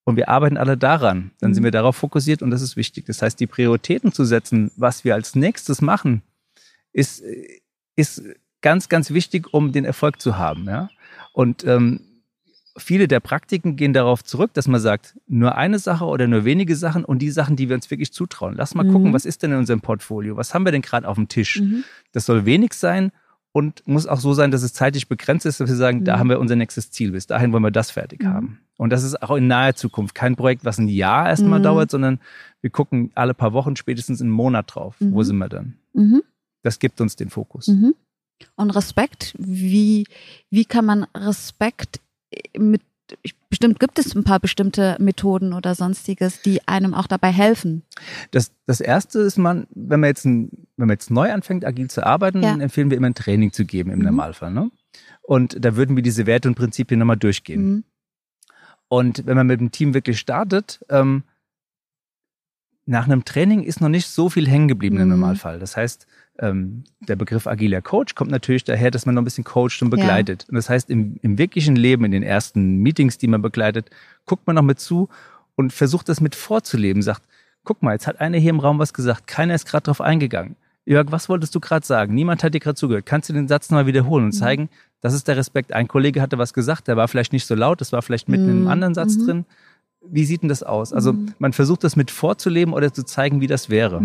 [0.03, 1.31] und wir arbeiten alle daran.
[1.39, 1.65] Dann sind mhm.
[1.65, 3.05] wir darauf fokussiert und das ist wichtig.
[3.05, 6.21] Das heißt, die Prioritäten zu setzen, was wir als nächstes machen,
[6.91, 7.23] ist,
[7.95, 8.23] ist
[8.61, 10.65] ganz, ganz wichtig, um den Erfolg zu haben.
[10.65, 10.89] Ja?
[11.33, 12.01] Und ähm,
[12.77, 16.75] viele der Praktiken gehen darauf zurück, dass man sagt, nur eine Sache oder nur wenige
[16.75, 18.55] Sachen und die Sachen, die wir uns wirklich zutrauen.
[18.55, 18.93] Lass mal mhm.
[18.93, 20.37] gucken, was ist denn in unserem Portfolio?
[20.37, 21.59] Was haben wir denn gerade auf dem Tisch?
[21.61, 21.83] Mhm.
[22.11, 23.11] Das soll wenig sein
[23.53, 26.05] und muss auch so sein, dass es zeitlich begrenzt ist, dass wir sagen, mhm.
[26.05, 27.11] da haben wir unser nächstes Ziel.
[27.11, 28.27] Bis dahin wollen wir das fertig mhm.
[28.27, 28.59] haben.
[28.77, 31.63] Und das ist auch in naher Zukunft kein Projekt, was ein Jahr erstmal mhm.
[31.63, 32.19] dauert, sondern
[32.61, 34.95] wir gucken alle paar Wochen, spätestens einen Monat drauf.
[34.99, 35.23] Wo mhm.
[35.23, 35.77] sind wir dann?
[36.63, 37.67] Das gibt uns den Fokus.
[38.55, 40.05] Und Respekt, wie,
[40.49, 41.99] wie kann man Respekt
[42.57, 42.81] mit,
[43.49, 47.83] bestimmt gibt es ein paar bestimmte Methoden oder sonstiges, die einem auch dabei helfen.
[48.31, 51.89] Das, das erste ist man, wenn man jetzt, ein, wenn man jetzt neu anfängt, agil
[51.89, 52.55] zu arbeiten, ja.
[52.55, 54.05] empfehlen wir immer ein Training zu geben im mhm.
[54.05, 54.51] Normalfall.
[54.51, 54.71] Ne?
[55.21, 57.63] Und da würden wir diese Werte und Prinzipien nochmal durchgehen.
[57.63, 57.83] Mhm.
[58.87, 61.23] Und wenn man mit dem Team wirklich startet, ähm,
[62.85, 65.03] nach einem Training ist noch nicht so viel hängen geblieben mhm.
[65.03, 65.59] im Normalfall.
[65.59, 66.07] Das heißt,
[66.41, 69.89] ähm, der Begriff agiler Coach kommt natürlich daher, dass man noch ein bisschen coacht und
[69.91, 70.43] begleitet.
[70.43, 70.49] Ja.
[70.49, 73.89] Und das heißt, im, im wirklichen Leben, in den ersten Meetings, die man begleitet,
[74.25, 75.07] guckt man noch mit zu
[75.55, 77.01] und versucht das mit vorzuleben.
[77.01, 77.23] Sagt,
[77.63, 80.55] guck mal, jetzt hat einer hier im Raum was gesagt, keiner ist gerade drauf eingegangen.
[80.85, 82.15] Jörg, was wolltest du gerade sagen?
[82.15, 83.05] Niemand hat dir gerade zugehört.
[83.05, 84.39] Kannst du den Satz mal wiederholen und mhm.
[84.39, 85.73] zeigen, das ist der Respekt.
[85.73, 88.45] Ein Kollege hatte was gesagt, der war vielleicht nicht so laut, das war vielleicht mitten
[88.45, 88.49] mhm.
[88.49, 88.71] in einem mhm.
[88.71, 89.25] anderen Satz mhm.
[89.25, 89.45] drin.
[90.03, 90.91] Wie sieht denn das aus?
[90.91, 91.35] Also mhm.
[91.37, 94.01] man versucht das mit vorzuleben oder zu zeigen, wie das wäre.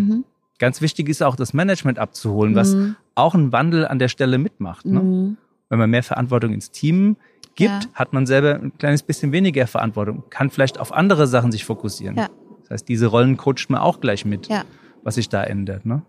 [0.58, 2.96] Ganz wichtig ist auch das Management abzuholen, was mhm.
[3.14, 4.86] auch einen Wandel an der Stelle mitmacht.
[4.86, 5.00] Ne?
[5.00, 5.36] Mhm.
[5.68, 7.16] Wenn man mehr Verantwortung ins Team
[7.56, 7.90] gibt, ja.
[7.94, 12.16] hat man selber ein kleines bisschen weniger Verantwortung, kann vielleicht auf andere Sachen sich fokussieren.
[12.16, 12.28] Ja.
[12.62, 14.64] Das heißt, diese Rollen coacht man auch gleich mit, ja.
[15.02, 15.84] was sich da ändert.
[15.86, 16.02] Ne?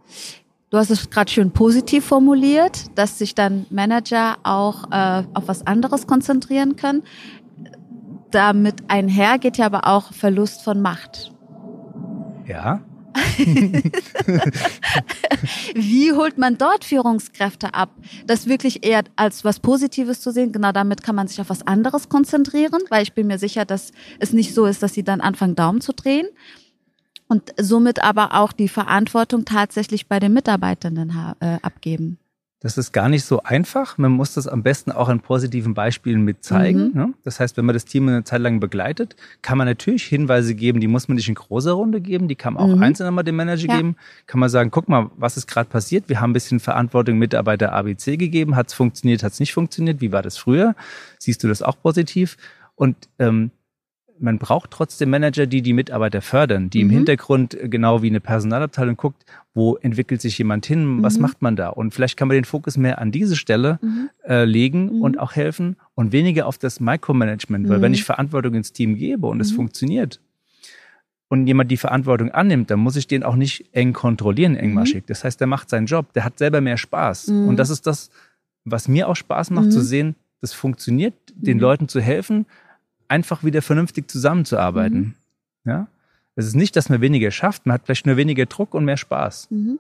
[0.70, 5.66] Du hast es gerade schön positiv formuliert, dass sich dann Manager auch äh, auf was
[5.66, 7.04] anderes konzentrieren können.
[8.32, 11.32] Damit einher geht ja aber auch Verlust von Macht.
[12.46, 12.82] Ja.
[15.74, 17.90] Wie holt man dort Führungskräfte ab?
[18.26, 20.52] Das wirklich eher als was Positives zu sehen.
[20.52, 23.92] Genau damit kann man sich auf was anderes konzentrieren, weil ich bin mir sicher, dass
[24.20, 26.28] es nicht so ist, dass sie dann anfangen, Daumen zu drehen.
[27.28, 32.20] Und somit aber auch die Verantwortung tatsächlich bei den Mitarbeitenden äh, abgeben.
[32.60, 34.00] Das ist gar nicht so einfach.
[34.00, 36.90] Man muss das am besten auch an positiven Beispielen mit zeigen.
[36.90, 36.94] Mhm.
[36.96, 37.14] Ne?
[37.24, 40.80] Das heißt, wenn man das Team eine Zeit lang begleitet, kann man natürlich Hinweise geben,
[40.80, 42.82] die muss man nicht in großer Runde geben, die kann man auch mhm.
[42.82, 43.78] einzeln mal dem Manager ja.
[43.78, 43.96] geben.
[44.26, 46.10] Kann man sagen, guck mal, was ist gerade passiert?
[46.10, 48.56] Wir haben ein bisschen Verantwortung Mitarbeiter ABC gegeben.
[48.56, 50.02] Hat es funktioniert, hat es nicht funktioniert?
[50.02, 50.74] Wie war das früher?
[51.20, 52.38] Siehst du das auch positiv?
[52.74, 53.52] Und ähm,
[54.20, 56.90] man braucht trotzdem Manager, die die Mitarbeiter fördern, die mhm.
[56.90, 61.22] im Hintergrund äh, genau wie eine Personalabteilung guckt, wo entwickelt sich jemand hin, was mhm.
[61.24, 61.70] macht man da?
[61.70, 64.10] Und vielleicht kann man den Fokus mehr an diese Stelle mhm.
[64.28, 65.02] äh, legen mhm.
[65.02, 67.96] und auch helfen und weniger auf das Micromanagement, weil wenn mhm.
[67.96, 69.56] ich Verantwortung ins Team gebe und es mhm.
[69.56, 70.20] funktioniert
[71.30, 75.04] und jemand die Verantwortung annimmt, dann muss ich den auch nicht eng kontrollieren, engmaschig.
[75.08, 77.28] Das heißt, der macht seinen Job, der hat selber mehr Spaß.
[77.28, 78.10] Und das ist das,
[78.64, 82.46] was mir auch Spaß macht, zu sehen, das funktioniert, den Leuten zu helfen,
[83.08, 85.16] einfach wieder vernünftig zusammenzuarbeiten.
[85.64, 85.72] Mhm.
[85.72, 85.88] Ja?
[86.36, 88.98] Es ist nicht, dass man weniger schafft, man hat vielleicht nur weniger Druck und mehr
[88.98, 89.48] Spaß.
[89.50, 89.80] Mhm.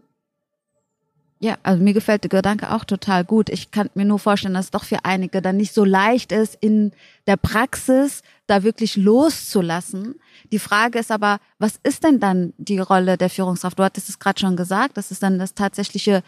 [1.39, 3.49] Ja, also mir gefällt der Gedanke auch total gut.
[3.49, 6.57] Ich kann mir nur vorstellen, dass es doch für einige dann nicht so leicht ist,
[6.61, 6.93] in
[7.27, 10.15] der Praxis da wirklich loszulassen.
[10.51, 13.77] Die Frage ist aber, was ist denn dann die Rolle der Führungskraft?
[13.77, 16.23] Du hattest es gerade schon gesagt, das ist dann das tatsächliche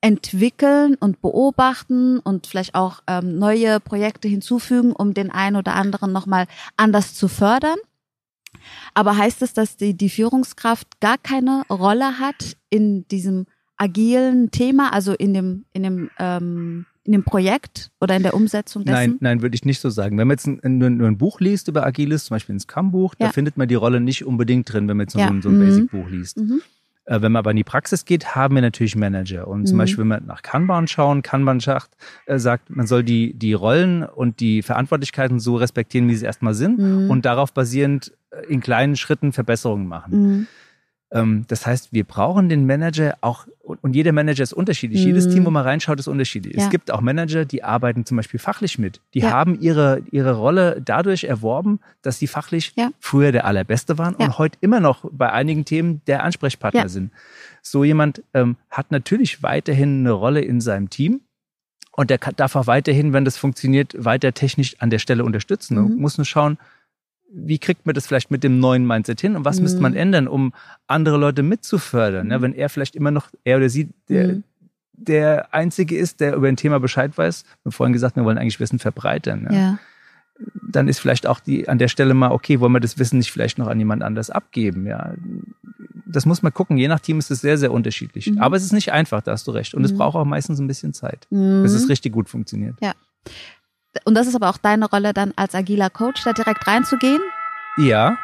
[0.00, 6.12] entwickeln und beobachten und vielleicht auch ähm, neue Projekte hinzufügen, um den einen oder anderen
[6.12, 7.78] nochmal anders zu fördern.
[8.94, 14.92] Aber heißt es, dass die, die Führungskraft gar keine Rolle hat in diesem agilen Thema,
[14.92, 18.94] also in dem, in dem, ähm, in dem Projekt oder in der Umsetzung dessen?
[18.94, 20.18] Nein, nein, würde ich nicht so sagen.
[20.18, 23.14] Wenn man jetzt ein, nur, nur ein Buch liest über Agiles, zum Beispiel ein Scrum-Buch,
[23.18, 23.26] ja.
[23.26, 25.28] da findet man die Rolle nicht unbedingt drin, wenn man jetzt ja.
[25.28, 25.66] so, so ein mhm.
[25.66, 26.38] Basic-Buch liest.
[26.38, 26.62] Mhm.
[27.06, 29.48] Äh, wenn man aber in die Praxis geht, haben wir natürlich Manager.
[29.48, 29.78] Und zum mhm.
[29.78, 34.02] Beispiel, wenn wir nach Kanban schauen, Kanban sagt, äh, sagt, man soll die, die Rollen
[34.02, 37.10] und die Verantwortlichkeiten so respektieren, wie sie erstmal sind mhm.
[37.10, 40.12] und darauf basierend äh, in kleinen Schritten Verbesserungen machen.
[40.12, 40.46] Mhm.
[41.12, 45.02] Ähm, das heißt, wir brauchen den Manager auch, und jeder Manager ist unterschiedlich.
[45.02, 45.06] Mhm.
[45.06, 46.56] Jedes Team, wo man reinschaut, ist unterschiedlich.
[46.56, 46.64] Ja.
[46.64, 49.00] Es gibt auch Manager, die arbeiten zum Beispiel fachlich mit.
[49.14, 49.30] Die ja.
[49.30, 52.90] haben ihre, ihre Rolle dadurch erworben, dass sie fachlich ja.
[52.98, 57.12] früher der Allerbeste waren und heute immer noch bei einigen Themen der Ansprechpartner sind.
[57.62, 61.20] So jemand ähm, hat natürlich weiterhin eine Rolle in seinem Team.
[61.92, 65.78] Und der darf auch weiterhin, wenn das funktioniert, weiter technisch an der Stelle unterstützen.
[65.78, 65.96] Mhm.
[65.96, 66.58] Muss nur schauen,
[67.32, 69.62] wie kriegt man das vielleicht mit dem neuen Mindset hin und was mhm.
[69.64, 69.98] müsste man mhm.
[69.98, 70.52] ändern, um
[70.86, 72.30] andere Leute mitzufördern?
[72.30, 72.42] Ja, mhm.
[72.42, 74.44] wenn er vielleicht immer noch, er oder sie, der, mhm.
[74.92, 78.38] der Einzige ist, der über ein Thema Bescheid weiß, wir haben vorhin gesagt, wir wollen
[78.38, 79.48] eigentlich Wissen verbreitern.
[79.50, 79.58] Ja.
[79.58, 79.78] ja.
[80.70, 83.32] Dann ist vielleicht auch die an der Stelle mal, okay, wollen wir das Wissen nicht
[83.32, 84.86] vielleicht noch an jemand anders abgeben?
[84.86, 85.14] Ja,
[86.06, 86.76] das muss man gucken.
[86.76, 88.30] Je nach Team ist es sehr, sehr unterschiedlich.
[88.30, 88.38] Mhm.
[88.38, 89.74] Aber es ist nicht einfach, da hast du recht.
[89.74, 92.76] Und es braucht auch meistens ein bisschen Zeit, bis es richtig gut funktioniert.
[92.80, 92.92] Ja
[94.04, 97.20] Und das ist aber auch deine Rolle dann als agiler Coach, da direkt reinzugehen?
[97.76, 98.16] Ja.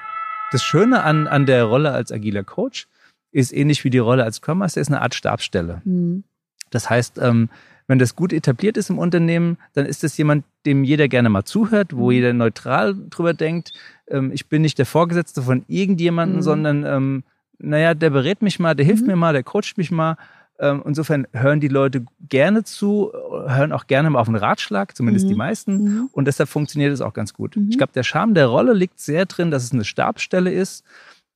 [0.50, 2.86] Das Schöne an, an der Rolle als agiler Coach
[3.30, 5.80] ist ähnlich wie die Rolle als Scrum Master, ist eine Art Stabsstelle.
[5.84, 6.24] Mhm.
[6.70, 7.48] Das heißt, ähm,
[7.86, 11.44] wenn das gut etabliert ist im Unternehmen, dann ist das jemand, dem jeder gerne mal
[11.44, 12.12] zuhört, wo mhm.
[12.12, 13.72] jeder neutral drüber denkt.
[14.08, 16.42] Ähm, ich bin nicht der Vorgesetzte von irgendjemandem, mhm.
[16.42, 17.24] sondern ähm,
[17.58, 19.08] naja, der berät mich mal, der hilft mhm.
[19.08, 20.16] mir mal, der coacht mich mal.
[20.62, 25.28] Ähm, insofern hören die Leute gerne zu, hören auch gerne mal auf einen Ratschlag, zumindest
[25.28, 25.38] die mhm.
[25.38, 25.82] meisten.
[25.82, 26.08] Mhm.
[26.12, 27.56] Und deshalb funktioniert es auch ganz gut.
[27.68, 30.84] Ich glaube, der Charme der Rolle liegt sehr drin, dass es eine Stabsstelle ist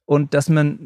[0.05, 0.79] und dass man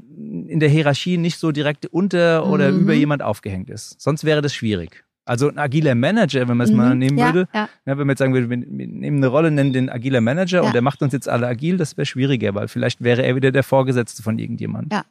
[0.48, 2.80] in der Hierarchie nicht so direkt unter oder mhm.
[2.80, 4.00] über jemand aufgehängt ist.
[4.00, 5.04] Sonst wäre das schwierig.
[5.26, 6.76] Also ein agiler Manager, wenn man es mhm.
[6.78, 7.68] mal nehmen ja, würde, ja.
[7.84, 10.74] Ja, wenn man jetzt sagen würde, wir nehmen eine Rolle, nennen den agiler Manager und
[10.74, 13.62] der macht uns jetzt alle agil, das wäre schwieriger, weil vielleicht wäre er wieder der
[13.62, 14.90] Vorgesetzte von irgendjemand.
[14.92, 15.04] Ja.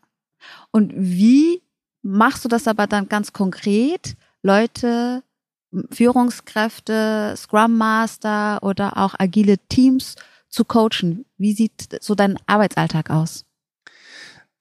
[0.71, 1.58] Und wie
[2.09, 5.23] machst du das aber dann ganz konkret, Leute,
[5.91, 10.15] Führungskräfte, Scrum Master oder auch agile Teams
[10.49, 11.25] zu coachen?
[11.37, 13.45] Wie sieht so dein Arbeitsalltag aus?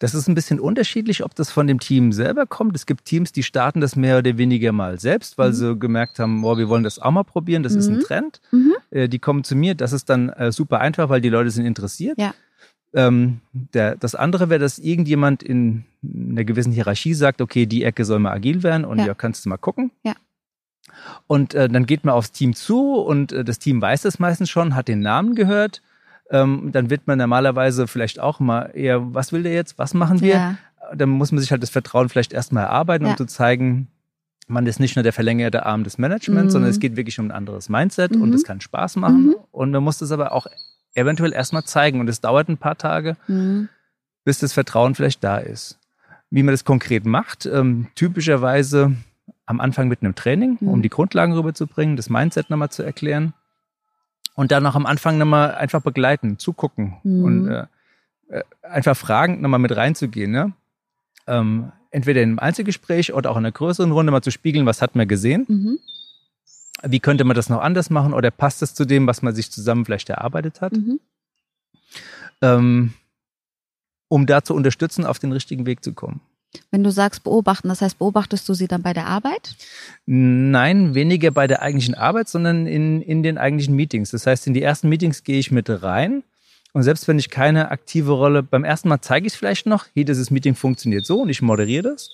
[0.00, 2.76] Das ist ein bisschen unterschiedlich, ob das von dem Team selber kommt.
[2.76, 5.54] Es gibt Teams, die starten das mehr oder weniger mal selbst, weil mhm.
[5.54, 7.78] sie gemerkt haben, oh, wir wollen das auch mal probieren, das mhm.
[7.78, 8.02] ist ein mhm.
[8.02, 8.40] Trend.
[8.52, 8.74] Mhm.
[8.90, 11.66] Äh, die kommen zu mir, das ist dann äh, super einfach, weil die Leute sind
[11.66, 12.16] interessiert.
[12.16, 12.32] Ja.
[12.94, 18.04] Ähm, der, das andere wäre, dass irgendjemand in einer gewissen Hierarchie sagt, okay, die Ecke
[18.04, 19.90] soll mal agil werden und ja, ja kannst du mal gucken.
[20.04, 20.14] Ja.
[21.26, 24.48] Und äh, dann geht man aufs Team zu und äh, das Team weiß das meistens
[24.50, 25.82] schon, hat den Namen gehört
[26.30, 30.20] ähm, dann wird man normalerweise vielleicht auch mal eher, was will der jetzt, was machen
[30.20, 30.28] wir?
[30.28, 30.58] Ja.
[30.94, 33.88] Dann muss man sich halt das Vertrauen vielleicht erstmal erarbeiten, um zu zeigen,
[34.46, 36.50] man ist nicht nur der verlängerte Arm des Managements, mhm.
[36.50, 38.22] sondern es geht wirklich um ein anderes Mindset mhm.
[38.22, 39.26] und es kann Spaß machen.
[39.26, 39.36] Mhm.
[39.50, 40.46] Und man muss das aber auch
[40.98, 42.00] eventuell erstmal zeigen.
[42.00, 43.68] Und es dauert ein paar Tage, mhm.
[44.24, 45.78] bis das Vertrauen vielleicht da ist.
[46.30, 48.92] Wie man das konkret macht, ähm, typischerweise
[49.46, 50.82] am Anfang mit einem Training, um mhm.
[50.82, 53.32] die Grundlagen rüberzubringen, das Mindset nochmal zu erklären
[54.34, 57.24] und dann noch am Anfang nochmal einfach begleiten, zugucken mhm.
[57.24, 57.66] und äh,
[58.28, 60.30] äh, einfach fragend nochmal mit reinzugehen.
[60.30, 60.52] Ne?
[61.26, 64.82] Ähm, entweder in einem Einzelgespräch oder auch in einer größeren Runde mal zu spiegeln, was
[64.82, 65.46] hat man gesehen.
[66.82, 69.50] Wie könnte man das noch anders machen oder passt es zu dem, was man sich
[69.50, 70.72] zusammen vielleicht erarbeitet hat?
[70.72, 71.00] Mhm.
[72.40, 72.92] Ähm,
[74.08, 76.20] um da zu unterstützen, auf den richtigen Weg zu kommen.
[76.70, 79.56] Wenn du sagst beobachten, das heißt, beobachtest du sie dann bei der Arbeit?
[80.06, 84.10] Nein, weniger bei der eigentlichen Arbeit, sondern in, in den eigentlichen Meetings.
[84.10, 86.22] Das heißt, in die ersten Meetings gehe ich mit rein.
[86.72, 89.86] Und selbst wenn ich keine aktive Rolle, beim ersten Mal zeige ich es vielleicht noch,
[89.94, 92.10] hier, dieses Meeting funktioniert so und ich moderiere das.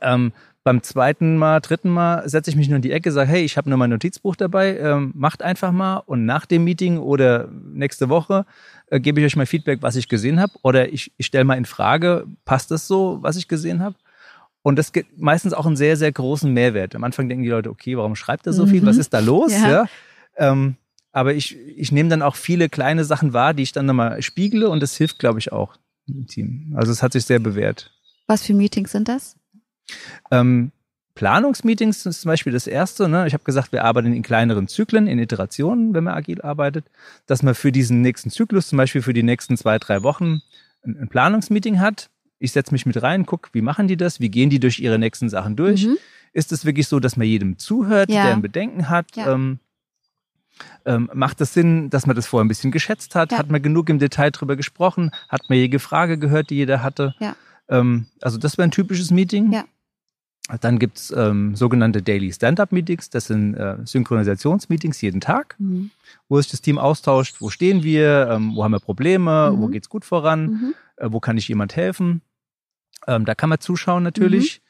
[0.00, 0.32] Ähm,
[0.64, 3.56] beim zweiten Mal, dritten Mal setze ich mich nur in die Ecke, sage, hey, ich
[3.56, 8.08] habe nur mein Notizbuch dabei, ähm, macht einfach mal und nach dem Meeting oder nächste
[8.08, 8.46] Woche
[8.86, 11.56] äh, gebe ich euch mal Feedback, was ich gesehen habe oder ich, ich stelle mal
[11.56, 13.96] in Frage, passt das so, was ich gesehen habe?
[14.62, 16.94] Und das gibt meistens auch einen sehr, sehr großen Mehrwert.
[16.94, 18.86] Am Anfang denken die Leute, okay, warum schreibt er so viel?
[18.86, 19.00] Was mhm.
[19.00, 19.52] ist da los?
[19.52, 19.70] Ja.
[19.70, 19.86] ja?
[20.36, 20.76] Ähm,
[21.10, 24.68] aber ich, ich nehme dann auch viele kleine Sachen wahr, die ich dann nochmal spiegle
[24.68, 25.74] und das hilft, glaube ich, auch
[26.06, 26.72] im Team.
[26.76, 27.90] Also es hat sich sehr bewährt.
[28.28, 29.36] Was für Meetings sind das?
[30.30, 30.72] Ähm,
[31.14, 33.08] Planungsmeetings ist zum Beispiel das erste.
[33.08, 33.26] Ne?
[33.26, 36.86] Ich habe gesagt, wir arbeiten in kleineren Zyklen, in Iterationen, wenn man agil arbeitet,
[37.26, 40.40] dass man für diesen nächsten Zyklus, zum Beispiel für die nächsten zwei, drei Wochen,
[40.84, 42.08] ein, Planungsmeeting hat.
[42.38, 44.98] Ich setze mich mit rein, gucke, wie machen die das, wie gehen die durch ihre
[44.98, 45.86] nächsten Sachen durch.
[45.86, 45.98] Mhm.
[46.32, 48.24] Ist es wirklich so, dass man jedem zuhört, ja.
[48.24, 49.14] der ein Bedenken hat?
[49.14, 49.34] Ja.
[49.34, 49.58] Ähm,
[50.84, 53.32] ähm, macht es das Sinn, dass man das vorher ein bisschen geschätzt hat?
[53.32, 53.38] Ja.
[53.38, 55.10] Hat man genug im Detail drüber gesprochen?
[55.28, 57.14] Hat man jede Frage gehört, die jeder hatte?
[57.68, 59.52] Ähm, also das wäre ein typisches Meeting.
[59.52, 59.64] Ja.
[60.60, 63.10] Dann gibt's ähm, sogenannte Daily Stand-up-Meetings.
[63.10, 65.90] Das sind äh, Synchronisationsmeetings jeden Tag, mhm.
[66.28, 67.40] wo sich das Team austauscht.
[67.40, 68.28] Wo stehen wir?
[68.30, 69.52] Ähm, wo haben wir Probleme?
[69.52, 69.60] Mhm.
[69.60, 70.46] Wo geht's gut voran?
[70.46, 70.74] Mhm.
[70.96, 72.22] Äh, wo kann ich jemand helfen?
[73.06, 74.60] Ähm, da kann man zuschauen natürlich.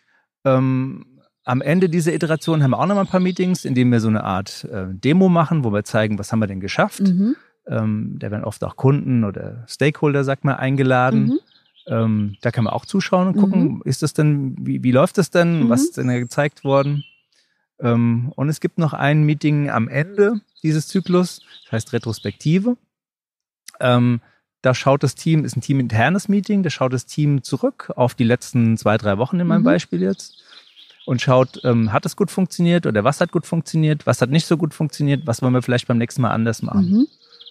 [0.45, 0.51] Mhm.
[0.51, 1.07] Ähm,
[1.45, 4.01] am Ende dieser Iteration haben wir auch noch mal ein paar Meetings, in denen wir
[4.01, 7.01] so eine Art äh, Demo machen, wo wir zeigen, was haben wir denn geschafft.
[7.01, 7.35] Mhm.
[7.67, 11.41] Ähm, da werden oft auch Kunden oder Stakeholder, sagt man, eingeladen.
[11.87, 11.93] Mhm.
[11.93, 13.83] Ähm, da kann man auch zuschauen und gucken, mhm.
[13.85, 15.69] ist das denn, wie, wie läuft das denn, mhm.
[15.69, 17.05] was ist denn da gezeigt worden?
[17.81, 22.77] Ähm, und es gibt noch ein Meeting am Ende dieses Zyklus, das heißt Retrospektive.
[23.81, 24.21] Ähm,
[24.63, 28.25] da schaut das Team, ist ein teaminternes Meeting, da schaut das Team zurück auf die
[28.25, 29.67] letzten zwei, drei Wochen in meinem mhm.
[29.67, 30.41] Beispiel jetzt
[31.05, 34.47] und schaut, ähm, hat es gut funktioniert oder was hat gut funktioniert, was hat nicht
[34.47, 36.91] so gut funktioniert, was wollen wir vielleicht beim nächsten Mal anders machen.
[36.91, 37.07] Mhm.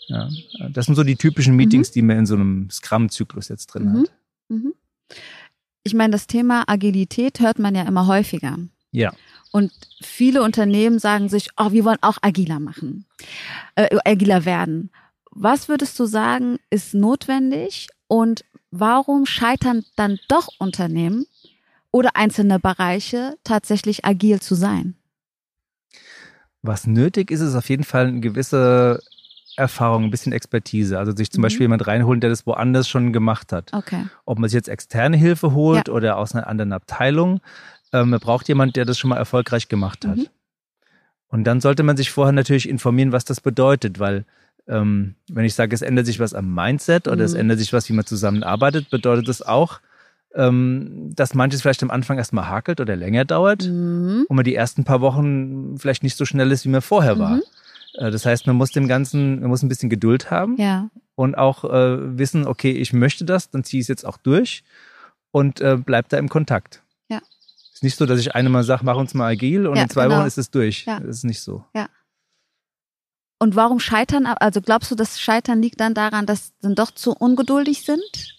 [0.08, 0.30] Ja,
[0.70, 1.94] das sind so die typischen Meetings, mhm.
[1.94, 4.12] die man in so einem Scrum-Zyklus jetzt drin hat.
[4.52, 4.74] Mhm.
[5.84, 8.58] Ich meine, das Thema Agilität hört man ja immer häufiger.
[8.92, 9.14] Ja.
[9.52, 13.06] Und viele Unternehmen sagen sich, oh, wir wollen auch agiler machen,
[13.76, 14.92] äh, agiler werden.
[15.32, 21.26] Was würdest du sagen, ist notwendig und warum scheitern dann doch Unternehmen
[21.92, 24.96] oder einzelne Bereiche tatsächlich agil zu sein?
[26.62, 29.02] Was nötig ist, ist auf jeden Fall eine gewisse
[29.58, 30.98] Erfahrung, ein bisschen Expertise.
[30.98, 31.44] Also sich zum Mhm.
[31.44, 33.72] Beispiel jemand reinholen, der das woanders schon gemacht hat.
[33.74, 34.06] Okay.
[34.26, 35.94] Ob man sich jetzt externe Hilfe holt Ja.
[35.94, 37.42] oder aus einer anderen Abteilung.
[37.94, 40.18] Ähm, man braucht jemand, der das schon mal erfolgreich gemacht hat.
[40.18, 40.28] Mhm.
[41.28, 44.26] Und dann sollte man sich vorher natürlich informieren, was das bedeutet, weil
[44.68, 47.40] ähm, wenn ich sage, es ändert sich was am Mindset oder es Mhm.
[47.42, 49.80] ändert sich was, wie man zusammenarbeitet, bedeutet das auch,
[50.36, 54.26] ähm, dass manches vielleicht am Anfang erstmal hakelt oder länger dauert Mhm.
[54.30, 57.38] und man die ersten paar Wochen vielleicht nicht so schnell ist, wie man vorher war.
[57.38, 57.42] Mhm.
[57.96, 60.90] Äh, Das heißt, man muss dem Ganzen, man muss ein bisschen Geduld haben Ja.
[61.16, 64.64] und auch äh, wissen, okay, ich möchte das, dann ziehe ich es jetzt auch durch
[65.32, 66.84] und äh, bleib da im Kontakt.
[67.10, 67.20] Ja.
[67.74, 69.90] Ist nicht so, dass ich einem mal sage, mach uns mal agil und Ja, in
[69.90, 70.18] zwei genau.
[70.20, 70.86] Wochen ist es durch.
[70.86, 71.00] Ja.
[71.00, 71.64] Das ist nicht so.
[73.40, 74.28] Und warum scheitern?
[74.28, 78.36] Also glaubst du, das Scheitern liegt dann daran, dass dann doch zu ungeduldig sind?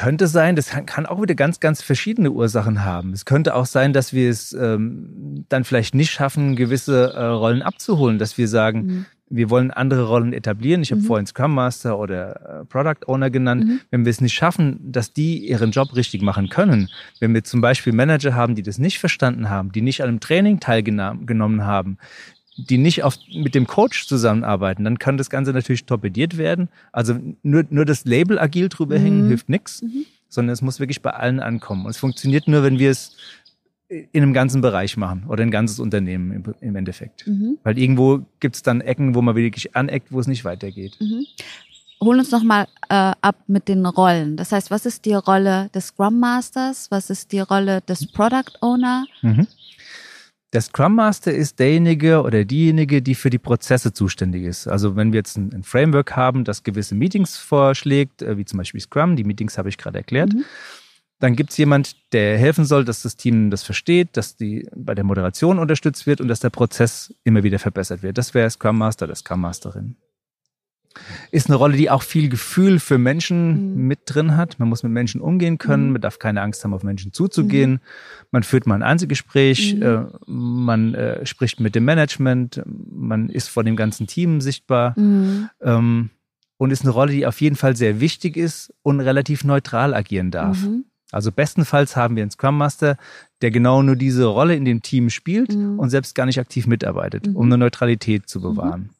[0.00, 3.12] Könnte sein, das kann, auch wieder ganz, ganz verschiedene Ursachen haben.
[3.12, 7.60] Es könnte auch sein, dass wir es ähm, dann vielleicht nicht schaffen, gewisse äh, Rollen
[7.60, 9.06] abzuholen, dass wir sagen, Mhm.
[9.28, 10.80] wir wollen andere Rollen etablieren.
[10.82, 11.06] Ich habe Mhm.
[11.06, 13.64] vorhin Scrum Master oder äh, Product Owner genannt.
[13.66, 13.80] Mhm.
[13.90, 16.88] Wenn wir es nicht schaffen, dass die ihren Job richtig machen können,
[17.20, 20.20] wenn wir zum Beispiel Manager haben, die das nicht verstanden haben, die nicht an einem
[20.20, 21.98] Training teilgenommen haben,
[22.68, 26.68] die nicht auf, mit dem Coach zusammenarbeiten, dann kann das Ganze natürlich torpediert werden.
[26.92, 29.02] Also nur, nur das Label agil drüber Mhm.
[29.02, 30.04] hängen hilft nichts, Mhm.
[30.28, 31.84] sondern es muss wirklich bei allen ankommen.
[31.84, 33.16] Und es funktioniert nur, wenn wir es
[33.88, 37.26] in einem ganzen Bereich machen oder ein ganzes Unternehmen im, im Endeffekt.
[37.26, 37.58] Mhm.
[37.64, 40.96] Weil irgendwo gibt es dann Ecken, wo man wirklich aneckt, wo es nicht weitergeht.
[41.00, 41.24] Mhm.
[42.02, 44.36] Hol uns nochmal äh, ab mit den Rollen.
[44.36, 46.90] Das heißt, was ist die Rolle des Scrum Masters?
[46.90, 49.04] Was ist die Rolle des Product Owner?
[50.52, 54.66] Der Scrum Master ist derjenige oder diejenige, die für die Prozesse zuständig ist.
[54.66, 58.58] Also wenn wir jetzt ein, ein Framework haben, das gewisse Meetings vorschlägt, äh, wie zum
[58.58, 60.44] Beispiel Scrum, die Meetings habe ich gerade erklärt, Mhm.
[61.20, 64.94] dann gibt es jemand, der helfen soll, dass das Team das versteht, dass die bei
[64.94, 68.18] der Moderation unterstützt wird und dass der Prozess immer wieder verbessert wird.
[68.18, 69.96] Das wäre Scrum Master oder Scrum Masterin.
[71.30, 73.86] Ist eine Rolle, die auch viel Gefühl für Menschen Mhm.
[73.86, 74.58] mit drin hat.
[74.58, 75.92] Man muss mit Menschen umgehen können, Mhm.
[75.92, 77.80] man darf keine Angst haben, auf Menschen zuzugehen.
[78.32, 79.82] Man führt mal ein Einzelgespräch, Mhm.
[79.82, 85.48] äh, man äh, spricht mit dem Management, man ist vor dem ganzen Team sichtbar Mhm.
[85.62, 86.10] ähm,
[86.56, 90.30] und ist eine Rolle, die auf jeden Fall sehr wichtig ist und relativ neutral agieren
[90.30, 90.60] darf.
[90.66, 90.84] Mhm.
[91.12, 92.96] Also bestenfalls haben wir einen Scrum Master,
[93.42, 95.78] der genau nur diese Rolle in dem Team spielt Mhm.
[95.78, 97.36] und selbst gar nicht aktiv mitarbeitet, Mhm.
[97.36, 98.90] um eine Neutralität zu bewahren.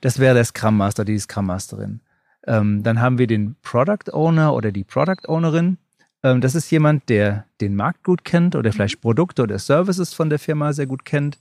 [0.00, 2.00] Das wäre der Scrum Master, die Scrum Masterin.
[2.46, 5.78] Ähm, dann haben wir den Product Owner oder die Product Ownerin.
[6.22, 10.30] Ähm, das ist jemand, der den Markt gut kennt oder vielleicht Produkte oder Services von
[10.30, 11.38] der Firma sehr gut kennt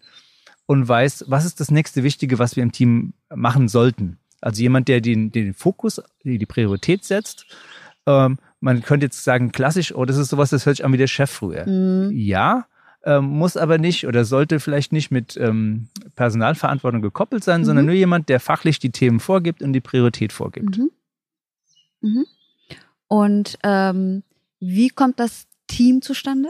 [0.66, 4.18] und weiß, was ist das nächste Wichtige, was wir im Team machen sollten.
[4.42, 7.46] Also jemand, der den, den Fokus, die die Priorität setzt.
[8.06, 10.98] Ähm, man könnte jetzt sagen, klassisch, oh, das ist sowas, das hört sich an wie
[10.98, 11.68] der Chef früher.
[11.68, 12.12] Mhm.
[12.12, 12.66] Ja,
[13.06, 17.88] ähm, muss aber nicht oder sollte vielleicht nicht mit ähm, Personalverantwortung gekoppelt sein, sondern Mhm.
[17.92, 20.78] nur jemand, der fachlich die Themen vorgibt und die Priorität vorgibt.
[20.78, 20.92] Mhm.
[22.02, 22.26] Mhm.
[23.08, 24.24] Und ähm,
[24.60, 26.50] wie kommt das Team zustande?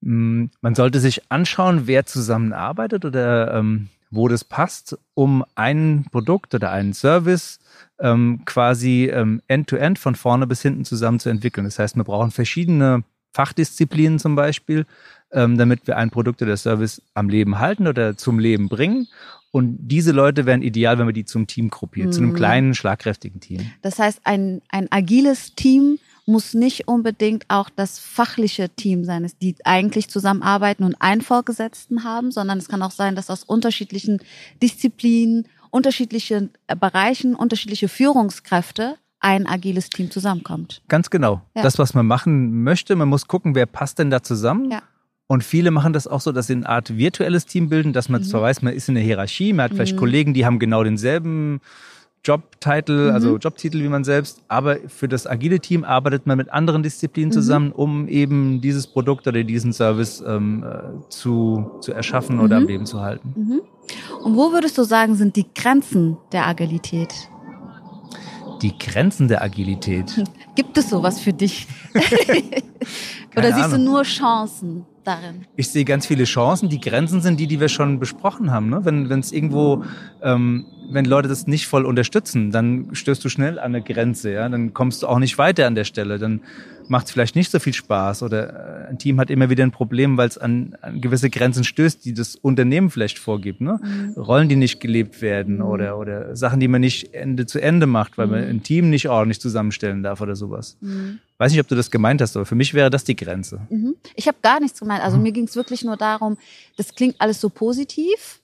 [0.00, 6.54] Mm, Man sollte sich anschauen, wer zusammenarbeitet oder ähm, wo das passt, um ein Produkt
[6.54, 7.58] oder einen Service
[7.98, 11.64] ähm, quasi ähm, end-to-end von vorne bis hinten zusammen zu entwickeln.
[11.64, 13.02] Das heißt, wir brauchen verschiedene
[13.34, 14.86] Fachdisziplinen zum Beispiel,
[15.32, 19.08] ähm, damit wir ein Produkt oder Service am Leben halten oder zum Leben bringen.
[19.50, 22.34] Und diese Leute wären ideal, wenn wir die zum Team gruppieren, zu einem Mhm.
[22.34, 23.70] kleinen, schlagkräftigen Team.
[23.82, 29.54] Das heißt, ein, ein agiles Team muss nicht unbedingt auch das fachliche Team sein, die
[29.64, 34.20] eigentlich zusammenarbeiten und einen Vorgesetzten haben, sondern es kann auch sein, dass aus unterschiedlichen
[34.62, 40.82] Disziplinen, unterschiedlichen äh, Bereichen, unterschiedliche Führungskräfte ein agiles Team zusammenkommt.
[40.88, 41.40] Ganz genau.
[41.56, 41.62] Ja.
[41.62, 44.70] Das, was man machen möchte, man muss gucken, wer passt denn da zusammen.
[44.70, 44.82] Ja.
[45.26, 48.20] Und viele machen das auch so, dass sie eine Art virtuelles Team bilden, dass man
[48.20, 48.26] Mhm.
[48.26, 49.98] zwar weiß, man ist in der Hierarchie, man hat vielleicht Mhm.
[50.00, 51.60] Kollegen, die haben genau denselben
[52.22, 53.14] Jobtitel, Mhm.
[53.14, 57.28] also Jobtitel wie man selbst, aber für das agile Team arbeitet man mit anderen Disziplinen
[57.30, 57.32] Mhm.
[57.32, 62.62] zusammen, um eben dieses Produkt oder diesen Service ähm, äh, zu, zu erschaffen oder Mhm.
[62.62, 63.32] am Leben zu halten.
[63.36, 63.60] Mhm.
[64.24, 67.12] Und wo würdest du sagen, sind die Grenzen der Agilität?
[68.64, 70.24] Die Grenzen der Agilität.
[70.54, 71.66] Gibt es sowas für dich?
[73.36, 73.84] Oder siehst du Ahnung.
[73.84, 75.44] nur Chancen darin?
[75.54, 76.70] Ich sehe ganz viele Chancen.
[76.70, 78.70] Die Grenzen sind die, die wir schon besprochen haben.
[78.70, 78.82] Ne?
[78.86, 79.84] Wenn wenn es irgendwo
[80.22, 84.48] ähm, wenn Leute das nicht voll unterstützen, dann stößt du schnell an eine Grenze, ja,
[84.48, 86.40] dann kommst du auch nicht weiter an der Stelle, dann
[86.88, 89.70] macht es vielleicht nicht so viel Spaß oder äh, ein Team hat immer wieder ein
[89.70, 93.80] Problem, weil es an, an gewisse Grenzen stößt, die das Unternehmen vielleicht vorgibt, ne?
[93.82, 94.20] Mhm.
[94.20, 95.62] Rollen, die nicht gelebt werden mhm.
[95.62, 98.32] oder oder Sachen, die man nicht Ende zu Ende macht, weil mhm.
[98.32, 100.76] man ein Team nicht ordentlich zusammenstellen darf oder sowas.
[100.80, 101.20] Mhm.
[101.38, 103.60] Weiß nicht, ob du das gemeint hast, aber für mich wäre das die Grenze.
[103.70, 103.96] Mhm.
[104.14, 105.02] Ich habe gar nichts gemeint.
[105.02, 105.22] Also mhm.
[105.22, 106.36] mir ging es wirklich nur darum,
[106.76, 108.40] das klingt alles so positiv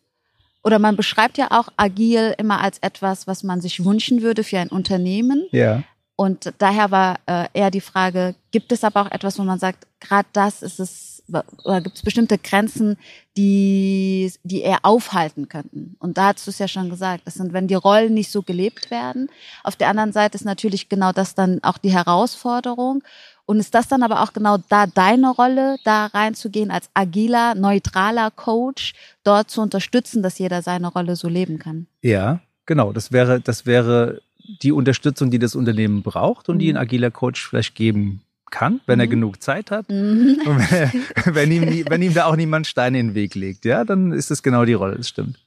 [0.62, 4.58] oder man beschreibt ja auch agil immer als etwas, was man sich wünschen würde für
[4.58, 5.46] ein Unternehmen.
[5.52, 5.82] Ja.
[6.16, 9.86] Und daher war äh, eher die Frage, gibt es aber auch etwas, wo man sagt,
[10.00, 11.22] gerade das ist es,
[11.64, 12.98] oder gibt es bestimmte Grenzen,
[13.38, 15.96] die, die eher aufhalten könnten?
[15.98, 18.42] Und da hast du es ja schon gesagt, das sind, wenn die Rollen nicht so
[18.42, 19.30] gelebt werden.
[19.64, 23.02] Auf der anderen Seite ist natürlich genau das dann auch die Herausforderung.
[23.50, 28.30] Und ist das dann aber auch genau da deine Rolle, da reinzugehen als agiler, neutraler
[28.30, 28.92] Coach,
[29.24, 31.88] dort zu unterstützen, dass jeder seine Rolle so leben kann?
[32.00, 32.92] Ja, genau.
[32.92, 34.20] Das wäre, das wäre
[34.62, 36.80] die Unterstützung, die das Unternehmen braucht und die ein mhm.
[36.80, 38.22] agiler Coach vielleicht geben
[38.52, 39.00] kann, wenn mhm.
[39.00, 39.90] er genug Zeit hat.
[39.90, 40.42] Mhm.
[40.46, 43.64] Und wenn, er, wenn, ihm, wenn ihm da auch niemand Steine in den Weg legt,
[43.64, 45.40] ja, dann ist das genau die Rolle, das stimmt.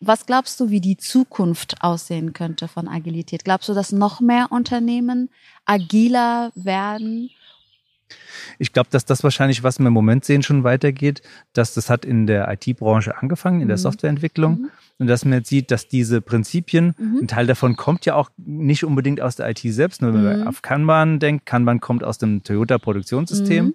[0.00, 3.44] Was glaubst du, wie die Zukunft aussehen könnte von Agilität?
[3.44, 5.30] Glaubst du, dass noch mehr Unternehmen
[5.64, 7.30] agiler werden
[8.58, 12.04] ich glaube, dass das wahrscheinlich, was wir im Moment sehen, schon weitergeht, dass das hat
[12.04, 13.82] in der IT-Branche angefangen, in der mhm.
[13.82, 14.60] Softwareentwicklung.
[14.60, 14.70] Mhm.
[14.98, 17.18] Und dass man jetzt sieht, dass diese Prinzipien, mhm.
[17.22, 20.40] ein Teil davon kommt ja auch nicht unbedingt aus der IT selbst, nur wenn man
[20.40, 20.46] mhm.
[20.46, 23.74] auf Kanban denkt, Kanban kommt aus dem Toyota-Produktionssystem, mhm.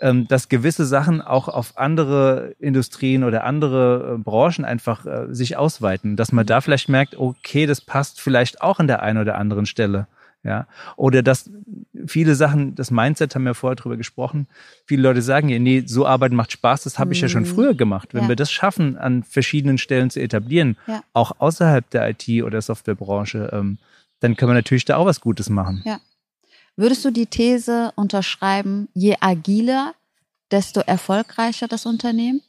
[0.00, 5.56] ähm, dass gewisse Sachen auch auf andere Industrien oder andere äh, Branchen einfach äh, sich
[5.56, 9.38] ausweiten, dass man da vielleicht merkt, okay, das passt vielleicht auch an der einen oder
[9.38, 10.06] anderen Stelle.
[10.48, 11.50] Ja, oder dass
[12.06, 14.46] viele Sachen, das Mindset haben wir vorher drüber gesprochen.
[14.86, 17.48] Viele Leute sagen ja, nee, so arbeiten macht Spaß, das habe ich ja schon mhm.
[17.48, 18.14] früher gemacht.
[18.14, 18.28] Wenn ja.
[18.30, 21.02] wir das schaffen, an verschiedenen Stellen zu etablieren, ja.
[21.12, 23.76] auch außerhalb der IT oder Softwarebranche, ähm,
[24.20, 25.82] dann können wir natürlich da auch was Gutes machen.
[25.84, 26.00] Ja.
[26.76, 29.92] Würdest du die These unterschreiben, je agiler,
[30.50, 32.40] desto erfolgreicher das Unternehmen?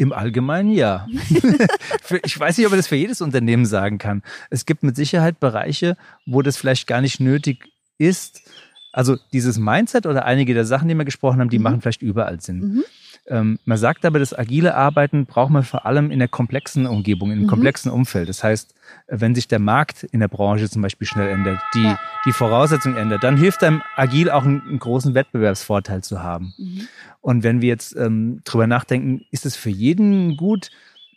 [0.00, 1.06] Im Allgemeinen ja.
[2.24, 4.22] ich weiß nicht, ob man das für jedes Unternehmen sagen kann.
[4.48, 8.40] Es gibt mit Sicherheit Bereiche, wo das vielleicht gar nicht nötig ist.
[8.92, 11.64] Also dieses Mindset oder einige der Sachen, die wir gesprochen haben, die mhm.
[11.64, 12.60] machen vielleicht überall Sinn.
[12.60, 12.84] Mhm.
[13.26, 17.30] Ähm, man sagt aber, das agile Arbeiten braucht man vor allem in der komplexen Umgebung,
[17.30, 17.50] in einem mhm.
[17.50, 18.28] komplexen Umfeld.
[18.28, 18.74] Das heißt,
[19.08, 21.98] wenn sich der Markt in der Branche zum Beispiel schnell ändert, die, ja.
[22.24, 26.54] die Voraussetzungen ändert, dann hilft einem agil auch einen, einen großen Wettbewerbsvorteil zu haben.
[26.58, 26.88] Mhm.
[27.20, 30.70] Und wenn wir jetzt ähm, drüber nachdenken, ist es für jeden gut?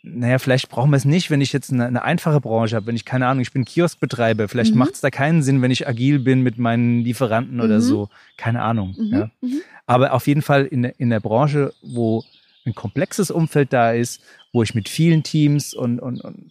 [0.06, 2.96] Naja, vielleicht brauchen wir es nicht, wenn ich jetzt eine, eine einfache Branche habe, wenn
[2.96, 4.80] ich keine Ahnung, ich bin Kioskbetreiber, vielleicht mhm.
[4.80, 7.80] macht es da keinen Sinn, wenn ich agil bin mit meinen Lieferanten oder mhm.
[7.80, 8.94] so, keine Ahnung.
[8.98, 9.12] Mhm.
[9.12, 9.30] Ja.
[9.40, 9.62] Mhm.
[9.86, 12.22] Aber auf jeden Fall in, in der Branche, wo
[12.66, 14.20] ein komplexes Umfeld da ist,
[14.52, 16.50] wo ich mit vielen Teams und, und, und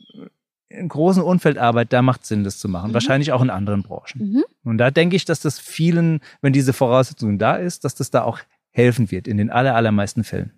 [0.70, 2.90] in großen Umfeld arbeite, da macht Sinn, das zu machen.
[2.90, 2.94] Mhm.
[2.96, 4.34] Wahrscheinlich auch in anderen Branchen.
[4.34, 4.44] Mhm.
[4.64, 8.24] Und da denke ich, dass das vielen, wenn diese Voraussetzung da ist, dass das da
[8.24, 8.40] auch
[8.72, 10.52] helfen wird, in den aller, allermeisten Fällen.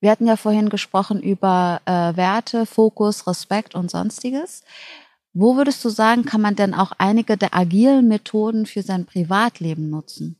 [0.00, 4.62] Wir hatten ja vorhin gesprochen über äh, Werte, Fokus, Respekt und sonstiges.
[5.32, 9.90] Wo würdest du sagen, kann man denn auch einige der agilen Methoden für sein Privatleben
[9.90, 10.36] nutzen?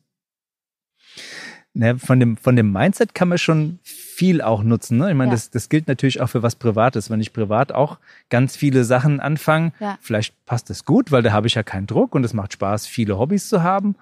[1.74, 4.96] Ne, von, dem, von dem Mindset kann man schon viel auch nutzen.
[4.96, 5.11] Ne?
[5.11, 5.34] Ich meine, ja.
[5.34, 7.11] das, das gilt natürlich auch für was Privates.
[7.11, 7.98] Wenn ich privat auch
[8.30, 9.98] ganz viele Sachen anfange, ja.
[10.00, 12.86] vielleicht passt das gut, weil da habe ich ja keinen Druck und es macht Spaß,
[12.86, 13.96] viele Hobbys zu haben.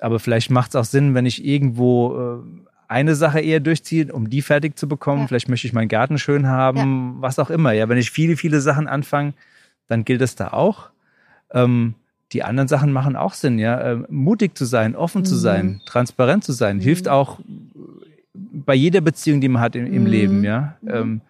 [0.00, 4.30] Aber vielleicht macht es auch Sinn, wenn ich irgendwo äh, eine Sache eher durchziehe, um
[4.30, 5.22] die fertig zu bekommen.
[5.22, 5.26] Ja.
[5.28, 7.22] Vielleicht möchte ich meinen Garten schön haben, ja.
[7.22, 7.72] was auch immer.
[7.72, 9.34] Ja, wenn ich viele, viele Sachen anfange,
[9.88, 10.90] dann gilt es da auch.
[11.52, 11.94] Ähm,
[12.32, 13.92] die anderen Sachen machen auch Sinn, ja.
[13.92, 15.26] Ähm, mutig zu sein, offen mhm.
[15.26, 16.80] zu sein, transparent zu sein, mhm.
[16.80, 17.40] hilft auch
[18.34, 20.06] bei jeder Beziehung, die man hat im, im mhm.
[20.06, 20.76] Leben, ja.
[20.80, 20.90] Mhm.
[20.90, 21.20] Ähm,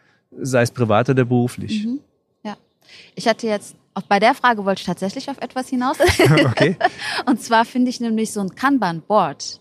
[0.41, 1.87] sei es privat oder beruflich.
[1.87, 2.01] Mhm.
[2.45, 2.57] Ja.
[3.15, 5.99] Ich hatte jetzt auch bei der Frage wollte ich tatsächlich auf etwas hinaus.
[6.47, 6.77] okay.
[7.27, 9.61] Und zwar finde ich nämlich so ein Kanban-Board.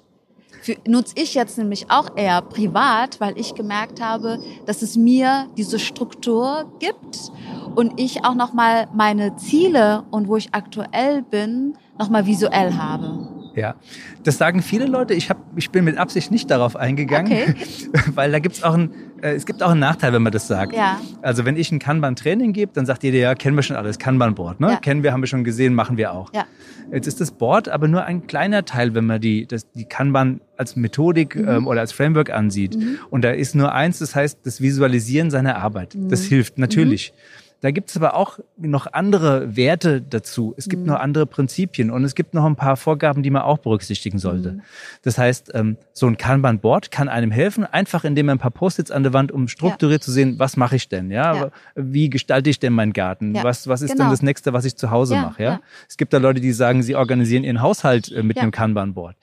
[0.88, 5.80] Nutze ich jetzt nämlich auch eher privat, weil ich gemerkt habe, dass es mir diese
[5.80, 7.32] Struktur gibt
[7.76, 13.41] und ich auch nochmal meine Ziele und wo ich aktuell bin, nochmal visuell habe.
[13.56, 13.76] Ja,
[14.24, 15.14] das sagen viele Leute.
[15.14, 17.56] Ich, hab, ich bin mit Absicht nicht darauf eingegangen, okay.
[18.16, 18.92] weil da gibt's auch ein,
[19.22, 20.74] äh, es gibt auch einen Nachteil, wenn man das sagt.
[20.74, 21.00] Ja.
[21.22, 24.60] Also wenn ich ein Kanban-Training gebe, dann sagt jeder, ja, kennen wir schon alles, Kanban-Board.
[24.60, 24.72] Ne?
[24.72, 24.76] Ja.
[24.78, 26.34] Kennen wir, haben wir schon gesehen, machen wir auch.
[26.34, 26.46] Ja.
[26.92, 30.42] Jetzt ist das Board aber nur ein kleiner Teil, wenn man die, das, die Kanban
[30.58, 31.48] als Methodik mhm.
[31.48, 32.78] ähm, oder als Framework ansieht.
[32.78, 33.00] Mhm.
[33.10, 35.96] Und da ist nur eins, das heißt das Visualisieren seiner Arbeit.
[35.96, 36.10] Mhm.
[36.10, 37.14] Das hilft natürlich.
[37.62, 40.56] Da gibt es aber auch noch andere Werte dazu.
[40.58, 40.90] Es gibt mhm.
[40.90, 44.54] noch andere Prinzipien und es gibt noch ein paar Vorgaben, die man auch berücksichtigen sollte.
[44.54, 44.62] Mhm.
[45.04, 48.90] Das heißt, ähm, so ein Kanban-Board kann einem helfen, einfach indem man ein paar Post-its
[48.90, 50.06] an der Wand, um strukturiert ja.
[50.06, 51.12] zu sehen, was mache ich denn?
[51.12, 51.36] Ja?
[51.36, 51.52] ja?
[51.76, 53.36] wie gestalte ich denn meinen Garten?
[53.36, 53.44] Ja.
[53.44, 54.06] Was, was ist genau.
[54.06, 55.44] denn das nächste, was ich zu Hause mache?
[55.44, 55.62] Ja?
[55.88, 59.16] Es gibt da Leute, die sagen, sie organisieren ihren Haushalt äh, mit einem Kanban-Board.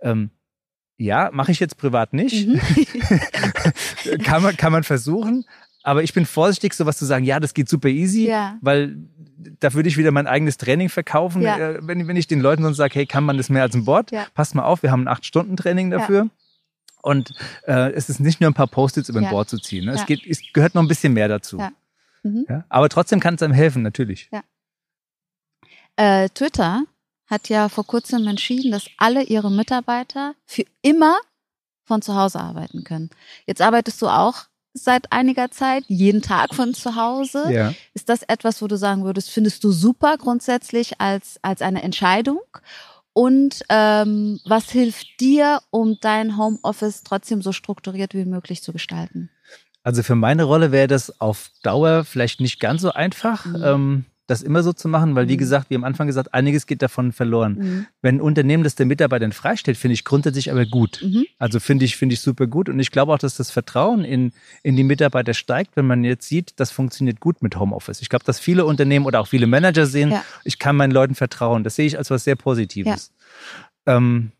[0.00, 0.30] Ähm,
[1.02, 2.46] ja, mache ich jetzt privat nicht.
[2.46, 2.60] Mhm.
[4.24, 5.44] kann, man, kann man versuchen.
[5.82, 8.56] Aber ich bin vorsichtig, sowas zu sagen, ja, das geht super easy, ja.
[8.60, 8.96] weil
[9.60, 11.56] da würde ich wieder mein eigenes Training verkaufen, ja.
[11.56, 13.84] Äh, wenn, wenn ich den Leuten sonst sage, hey, kann man das mehr als ein
[13.84, 14.12] Board?
[14.12, 14.26] Ja.
[14.34, 16.28] Passt mal auf, wir haben ein acht Stunden Training dafür.
[17.02, 17.32] Und
[17.66, 19.86] äh, es ist nicht nur ein paar Post-its über ein Board zu ziehen.
[19.86, 19.92] Ne?
[19.92, 21.58] Es, geht, es gehört noch ein bisschen mehr dazu.
[22.22, 22.46] Mhm.
[22.68, 24.30] Aber trotzdem kann es einem helfen, natürlich.
[25.96, 26.84] Äh, Twitter
[27.26, 31.18] hat ja vor kurzem entschieden, dass alle ihre Mitarbeiter für immer
[31.84, 33.10] von zu Hause arbeiten können.
[33.46, 34.44] Jetzt arbeitest du auch
[34.74, 37.52] seit einiger Zeit, jeden Tag von zu Hause.
[37.52, 37.74] Ja.
[37.94, 42.40] Ist das etwas, wo du sagen würdest, findest du super grundsätzlich als, als eine Entscheidung?
[43.12, 49.28] Und ähm, was hilft dir, um dein Homeoffice trotzdem so strukturiert wie möglich zu gestalten?
[49.82, 53.44] Also für meine Rolle wäre das auf Dauer vielleicht nicht ganz so einfach.
[53.44, 53.62] Mhm.
[53.64, 55.38] Ähm, das immer so zu machen, weil wie mhm.
[55.38, 57.54] gesagt, wie am Anfang gesagt, einiges geht davon verloren.
[57.54, 57.86] Mhm.
[58.02, 61.00] Wenn ein Unternehmen das der Mitarbeitern freistellt, finde ich grundsätzlich aber gut.
[61.02, 61.26] Mhm.
[61.38, 62.68] Also finde ich, finde ich super gut.
[62.68, 66.28] Und ich glaube auch, dass das Vertrauen in, in die Mitarbeiter steigt, wenn man jetzt
[66.28, 68.00] sieht, das funktioniert gut mit Homeoffice.
[68.00, 70.24] Ich glaube, dass viele Unternehmen oder auch viele Manager sehen, ja.
[70.44, 71.64] ich kann meinen Leuten vertrauen.
[71.64, 73.12] Das sehe ich als was sehr Positives.
[73.86, 73.96] Ja.
[73.96, 74.30] Ähm,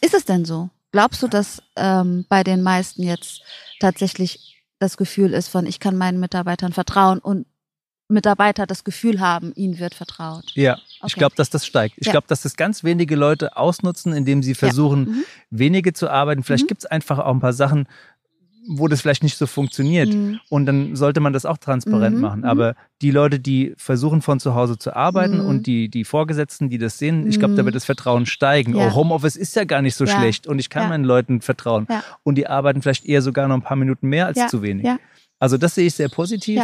[0.00, 0.70] Ist es denn so?
[0.90, 3.42] Glaubst du, dass ähm, bei den meisten jetzt
[3.80, 7.46] tatsächlich das Gefühl ist von, ich kann meinen Mitarbeitern vertrauen und
[8.12, 10.52] Mitarbeiter das Gefühl haben, ihnen wird vertraut.
[10.54, 11.06] Ja, okay.
[11.06, 11.96] ich glaube, dass das steigt.
[11.98, 12.12] Ich ja.
[12.12, 15.12] glaube, dass das ganz wenige Leute ausnutzen, indem sie versuchen, ja.
[15.12, 15.24] mhm.
[15.50, 16.42] wenige zu arbeiten.
[16.42, 16.68] Vielleicht mhm.
[16.68, 17.86] gibt es einfach auch ein paar Sachen,
[18.68, 20.08] wo das vielleicht nicht so funktioniert.
[20.08, 20.40] Mhm.
[20.48, 22.22] Und dann sollte man das auch transparent mhm.
[22.22, 22.40] machen.
[22.40, 22.46] Mhm.
[22.46, 25.46] Aber die Leute, die versuchen von zu Hause zu arbeiten mhm.
[25.46, 28.76] und die, die Vorgesetzten, die das sehen, ich glaube, da wird das Vertrauen steigen.
[28.76, 28.88] Ja.
[28.88, 30.16] Oh, Homeoffice ist ja gar nicht so ja.
[30.16, 31.86] schlecht und ich kann meinen Leuten vertrauen.
[32.22, 34.88] Und die arbeiten vielleicht eher sogar noch ein paar Minuten mehr als zu wenig.
[35.38, 36.62] Also das sehe ich sehr positiv.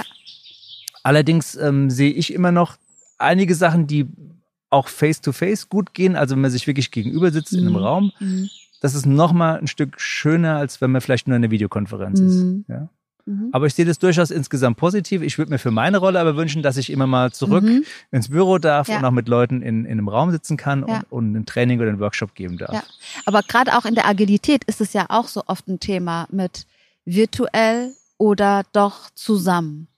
[1.08, 2.76] Allerdings ähm, sehe ich immer noch
[3.16, 4.06] einige Sachen, die
[4.68, 7.60] auch face-to-face -face gut gehen, also wenn man sich wirklich gegenüber sitzt mhm.
[7.60, 7.82] in einem mhm.
[7.82, 8.12] Raum.
[8.20, 8.50] Mhm.
[8.82, 12.34] Das ist nochmal ein Stück schöner, als wenn man vielleicht nur in einer Videokonferenz ist.
[12.34, 12.64] Mhm.
[12.68, 12.90] Ja?
[13.24, 13.48] Mhm.
[13.52, 15.22] Aber ich sehe das durchaus insgesamt positiv.
[15.22, 17.64] Ich würde mir für meine Rolle aber wünschen, dass ich immer mal zurück
[18.10, 18.98] ins Büro darf ja.
[18.98, 20.98] und auch mit Leuten in, in einem Raum sitzen kann ja.
[21.08, 22.84] und, und ein Training oder ein Workshop geben darf.
[23.24, 26.66] Aber gerade auch in der Agilität ist es ja auch so oft ein Thema mit
[27.06, 29.88] virtuell oder doch zusammen.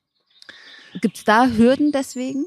[1.00, 2.46] Gibt es da Hürden deswegen?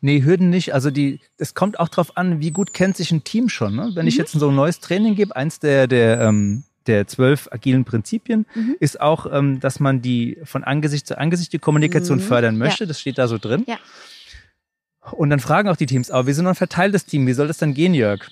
[0.00, 0.74] Nee, Hürden nicht.
[0.74, 3.76] Also die, es kommt auch darauf an, wie gut kennt sich ein Team schon.
[3.76, 3.90] Ne?
[3.94, 4.08] Wenn mhm.
[4.08, 8.46] ich jetzt so ein neues Training gebe, eins der, der, ähm, der zwölf agilen Prinzipien
[8.54, 8.76] mhm.
[8.80, 12.22] ist auch, ähm, dass man die von Angesicht zu Angesicht die Kommunikation mhm.
[12.22, 12.84] fördern möchte.
[12.84, 12.88] Ja.
[12.88, 13.64] Das steht da so drin.
[13.66, 13.78] Ja.
[15.12, 17.58] Und dann fragen auch die Teams, aber wir sind ein verteiltes Team, wie soll das
[17.58, 18.28] dann gehen, Jörg?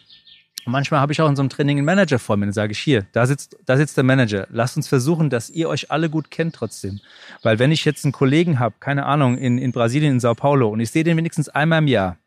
[0.64, 2.72] Und manchmal habe ich auch in so einem Training einen Manager vor mir, dann sage
[2.72, 4.46] ich hier, da sitzt, da sitzt der Manager.
[4.50, 7.00] Lasst uns versuchen, dass ihr euch alle gut kennt trotzdem.
[7.42, 10.68] Weil wenn ich jetzt einen Kollegen habe, keine Ahnung, in, in Brasilien, in Sao Paulo,
[10.68, 12.18] und ich sehe den wenigstens einmal im Jahr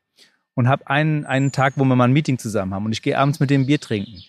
[0.55, 3.17] und habe einen, einen Tag, wo wir mal ein Meeting zusammen haben und ich gehe
[3.17, 4.23] abends mit dem Bier trinken,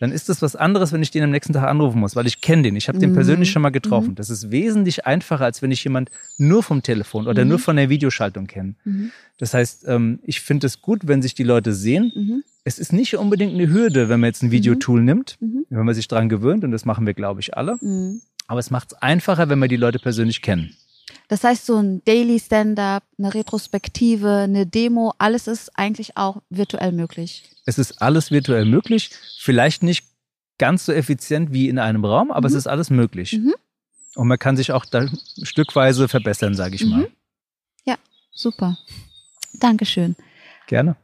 [0.00, 2.40] dann ist das was anderes, wenn ich den am nächsten Tag anrufen muss, weil ich
[2.40, 2.76] kenne den.
[2.76, 3.14] Ich habe den mhm.
[3.14, 4.10] persönlich schon mal getroffen.
[4.10, 4.14] Mhm.
[4.14, 7.50] Das ist wesentlich einfacher, als wenn ich jemand nur vom Telefon oder mhm.
[7.50, 8.74] nur von der Videoschaltung kenne.
[8.84, 9.10] Mhm.
[9.38, 12.44] Das heißt, ähm, ich finde es gut, wenn sich die Leute sehen.
[12.68, 12.74] Mhm.
[12.74, 16.08] Es ist nicht unbedingt eine Hürde, wenn man jetzt ein Videotool nimmt, wenn man sich
[16.08, 17.78] daran gewöhnt, und das machen wir, glaube ich, alle.
[18.46, 20.76] Aber es macht es einfacher, wenn wir die Leute persönlich kennen.
[21.28, 26.92] Das heißt, so ein Daily Stand-up, eine Retrospektive, eine Demo, alles ist eigentlich auch virtuell
[26.92, 27.50] möglich.
[27.66, 29.10] Es ist alles virtuell möglich.
[29.38, 30.06] Vielleicht nicht
[30.58, 32.54] ganz so effizient wie in einem Raum, aber mhm.
[32.54, 33.34] es ist alles möglich.
[33.34, 33.54] Mhm.
[34.14, 35.06] Und man kann sich auch da
[35.42, 36.90] stückweise verbessern, sage ich mhm.
[36.90, 37.10] mal.
[37.84, 37.96] Ja,
[38.32, 38.78] super.
[39.54, 40.16] Dankeschön.
[40.66, 40.96] Gerne.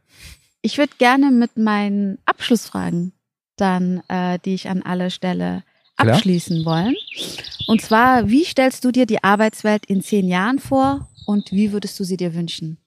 [0.65, 3.13] Ich würde gerne mit meinen Abschlussfragen
[3.59, 5.63] dann, äh, die ich an alle stelle,
[5.97, 6.85] abschließen Klar.
[6.87, 6.97] wollen.
[7.67, 12.01] Und zwar, wie stellst du dir die Arbeitswelt in zehn Jahren vor und wie würdest
[12.01, 12.79] du sie dir wünschen?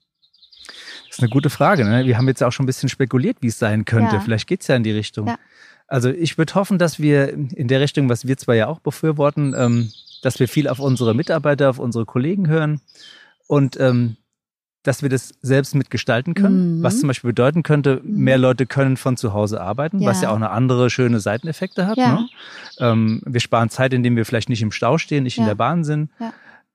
[1.08, 1.86] Das ist eine gute Frage.
[1.86, 2.08] Ne?
[2.08, 4.16] Wir haben jetzt auch schon ein bisschen spekuliert, wie es sein könnte.
[4.16, 4.22] Ja.
[4.22, 5.28] Vielleicht geht es ja in die Richtung.
[5.28, 5.38] Ja.
[5.86, 9.54] Also ich würde hoffen, dass wir in der Richtung, was wir zwar ja auch befürworten,
[9.56, 9.92] ähm,
[10.24, 12.82] dass wir viel auf unsere Mitarbeiter, auf unsere Kollegen hören
[13.46, 14.18] und ähm,
[14.88, 16.84] dass wir das selbst mitgestalten können, mhm.
[16.84, 18.24] was zum Beispiel bedeuten könnte, mhm.
[18.24, 20.10] mehr Leute können von zu Hause arbeiten, ja.
[20.10, 21.98] was ja auch eine andere schöne Seiteneffekte hat.
[21.98, 22.14] Ja.
[22.14, 22.30] Ne?
[22.80, 25.44] Ähm, wir sparen Zeit, indem wir vielleicht nicht im Stau stehen, nicht ja.
[25.44, 26.10] in der Bahn sind.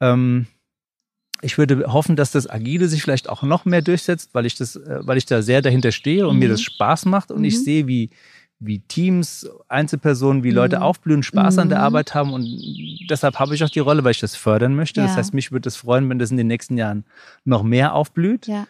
[0.01, 0.47] Ähm,
[1.41, 4.77] ich würde hoffen, dass das Agile sich vielleicht auch noch mehr durchsetzt, weil ich das,
[4.77, 6.41] äh, weil ich da sehr dahinter stehe und mhm.
[6.41, 7.63] mir das Spaß macht und ich mhm.
[7.63, 8.11] sehe, wie,
[8.65, 10.83] wie Teams, Einzelpersonen, wie Leute Mhm.
[10.83, 11.85] aufblühen, Spaß an der Mhm.
[11.85, 12.33] Arbeit haben.
[12.33, 12.47] Und
[13.11, 15.01] deshalb habe ich auch die Rolle, weil ich das fördern möchte.
[15.01, 15.07] Ja.
[15.07, 17.05] Das heißt, mich würde es freuen, wenn das in den nächsten Jahren
[17.45, 18.47] noch mehr aufblüht.
[18.47, 18.67] Ja.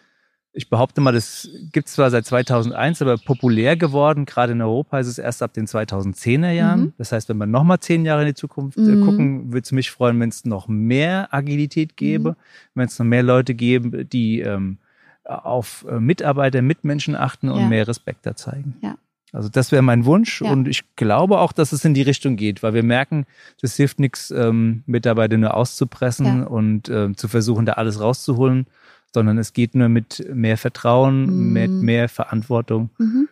[0.55, 4.25] Ich behaupte mal, das gibt es zwar seit 2001, aber populär geworden.
[4.25, 6.79] Gerade in Europa ist es erst ab den 2010er Jahren.
[6.81, 6.93] Mhm.
[6.99, 9.01] Das heißt, wenn wir noch mal zehn Jahre in die Zukunft äh, Mhm.
[9.03, 12.35] gucken, würde es mich freuen, wenn es noch mehr Agilität gäbe, Mhm.
[12.75, 14.77] wenn es noch mehr Leute gäbe, die ähm,
[15.25, 17.67] auf äh, Mitarbeiter, Mitmenschen achten und Ja.
[17.69, 18.75] mehr Respekt da zeigen.
[18.83, 18.95] Ja.
[19.33, 20.51] Also das wäre mein Wunsch Ja.
[20.51, 23.25] und ich glaube auch, dass es in die Richtung geht, weil wir merken,
[23.61, 26.43] das hilft nichts, ähm, Mitarbeiter nur auszupressen Ja.
[26.45, 28.67] und ähm, zu versuchen, da alles rauszuholen,
[29.13, 31.51] sondern es geht nur mit mehr Vertrauen, Mhm.
[31.53, 32.91] mit mehr Verantwortung.
[32.99, 33.27] Mhm.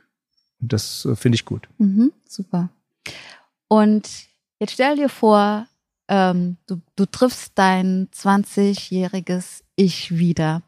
[0.60, 1.70] Und das äh, finde ich gut.
[1.78, 2.12] Mhm.
[2.28, 2.70] Super.
[3.68, 4.10] Und
[4.60, 5.68] jetzt stell dir vor,
[6.08, 10.62] ähm, du, du triffst dein 20-jähriges Ich wieder.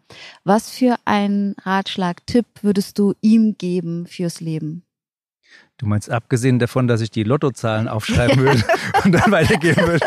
[0.44, 4.84] Was für einen Ratschlag, Tipp würdest du ihm geben fürs Leben?
[5.78, 8.64] Du meinst, abgesehen davon, dass ich die Lottozahlen aufschreiben würde
[9.04, 10.06] und dann weitergeben würde.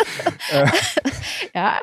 [0.53, 0.69] Äh,
[1.55, 1.81] Ja.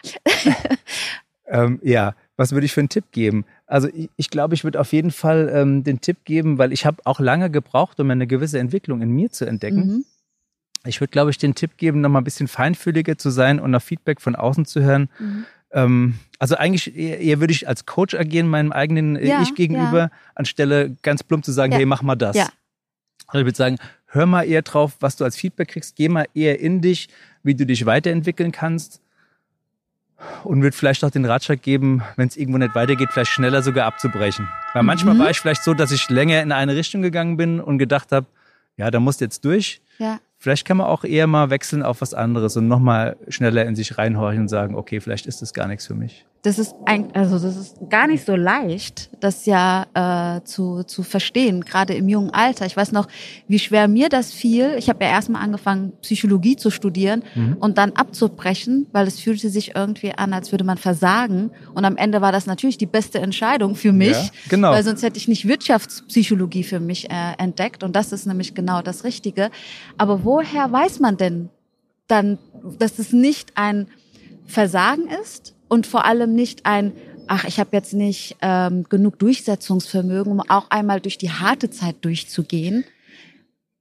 [1.45, 3.45] Ähm, ja, was würde ich für einen Tipp geben?
[3.67, 6.85] Also ich, ich glaube, ich würde auf jeden Fall ähm, den Tipp geben, weil ich
[6.85, 9.87] habe auch lange gebraucht, um eine gewisse Entwicklung in mir zu entdecken.
[9.87, 10.05] Mhm.
[10.85, 13.73] Ich würde, glaube ich, den Tipp geben, noch mal ein bisschen feinfühliger zu sein und
[13.75, 15.09] auf Feedback von außen zu hören.
[15.19, 15.45] Mhm.
[15.71, 19.53] Ähm, also eigentlich eher, eher würde ich als Coach agieren, meinem eigenen äh, Ja, Ich
[19.55, 20.11] gegenüber, ja.
[20.35, 21.79] anstelle ganz plump zu sagen, Ja.
[21.79, 22.35] hey, mach mal das.
[22.37, 22.47] Ja.
[23.27, 26.27] Also ich würde sagen, hör mal eher drauf, was du als Feedback kriegst, geh mal
[26.33, 27.07] eher in dich,
[27.43, 29.01] wie du dich weiterentwickeln kannst
[30.43, 33.85] und würde vielleicht auch den Ratschlag geben, wenn es irgendwo nicht weitergeht, vielleicht schneller sogar
[33.87, 34.47] abzubrechen.
[34.73, 35.19] Weil manchmal Mhm.
[35.19, 38.27] war ich vielleicht so, dass ich länger in eine Richtung gegangen bin und gedacht habe,
[38.77, 39.81] ja, da musst du jetzt durch.
[39.99, 40.19] Ja.
[40.37, 43.97] Vielleicht kann man auch eher mal wechseln auf was anderes und nochmal schneller in sich
[43.97, 46.25] reinhorchen und sagen, okay, vielleicht ist das gar nichts für mich.
[46.45, 51.01] Das ist ein, also das ist gar nicht so leicht, das ja äh, zu, zu
[51.01, 52.65] verstehen, gerade im jungen Alter.
[52.65, 53.07] Ich weiß noch,
[53.47, 54.75] wie schwer mir das fiel.
[54.77, 57.55] Ich habe ja erstmal angefangen, Psychologie zu studieren Mhm.
[57.61, 61.51] und dann abzubrechen, weil es fühlte sich irgendwie an, als würde man versagen.
[61.75, 64.71] Und am Ende war das natürlich die beste Entscheidung für mich, Ja, genau.
[64.71, 67.83] weil sonst hätte ich nicht Wirtschaftspsychologie für mich äh, entdeckt.
[67.83, 69.49] Und das ist nämlich genau das Richtige.
[69.97, 71.47] Aber woher weiß man denn
[72.07, 72.37] dann,
[72.79, 73.87] dass es nicht ein
[74.45, 76.91] Versagen ist und vor allem nicht ein,
[77.27, 81.95] ach, ich habe jetzt nicht ähm, genug Durchsetzungsvermögen, um auch einmal durch die harte Zeit
[82.01, 82.83] durchzugehen.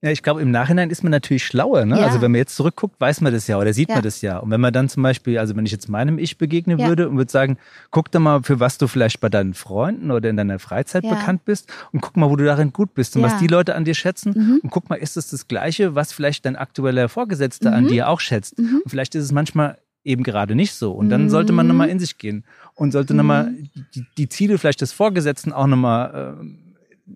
[0.04, 1.84] Ja, ich glaube, im Nachhinein ist man natürlich schlauer.
[1.84, 1.96] Ne?
[2.00, 2.06] Ja.
[2.06, 3.94] Also wenn man jetzt zurückguckt, weiß man das ja oder sieht Ja.
[3.96, 4.38] man das ja.
[4.38, 6.88] Und wenn man dann zum Beispiel, also wenn ich jetzt meinem Ich begegnen Ja.
[6.88, 7.56] würde und würde sagen,
[7.92, 11.44] guck doch mal, für was du vielleicht bei deinen Freunden oder in deiner Freizeit bekannt
[11.44, 13.94] bist und guck mal, wo du darin gut bist und was die Leute an dir
[13.94, 14.32] schätzen.
[14.36, 14.60] Mhm.
[14.64, 17.76] Und guck mal, ist es das Gleiche, was vielleicht dein aktueller Vorgesetzter Mhm.
[17.76, 18.58] an dir auch schätzt?
[18.58, 18.80] Mhm.
[18.82, 20.92] Und vielleicht ist es manchmal eben gerade nicht so.
[20.92, 21.68] Und dann sollte man Mhm.
[21.72, 22.44] nochmal in sich gehen
[22.74, 23.16] und sollte Mhm.
[23.18, 23.54] nochmal
[23.94, 26.44] die, die Ziele vielleicht des Vorgesetzten auch nochmal äh,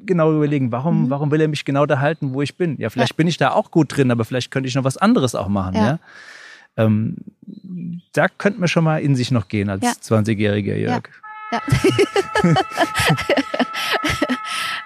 [0.04, 1.10] genau überlegen, warum, Mhm.
[1.10, 2.76] warum will er mich genau da halten, wo ich bin?
[2.78, 5.34] Ja, vielleicht bin ich da auch gut drin, aber vielleicht könnte ich noch was anderes
[5.34, 5.74] auch machen.
[5.76, 5.86] Ja.
[5.86, 5.98] Ja.
[6.78, 7.16] Ähm,
[8.12, 9.92] da könnte man schon mal in sich noch gehen als Ja.
[9.92, 11.08] 20-jähriger Jörg.
[11.52, 11.62] Ja.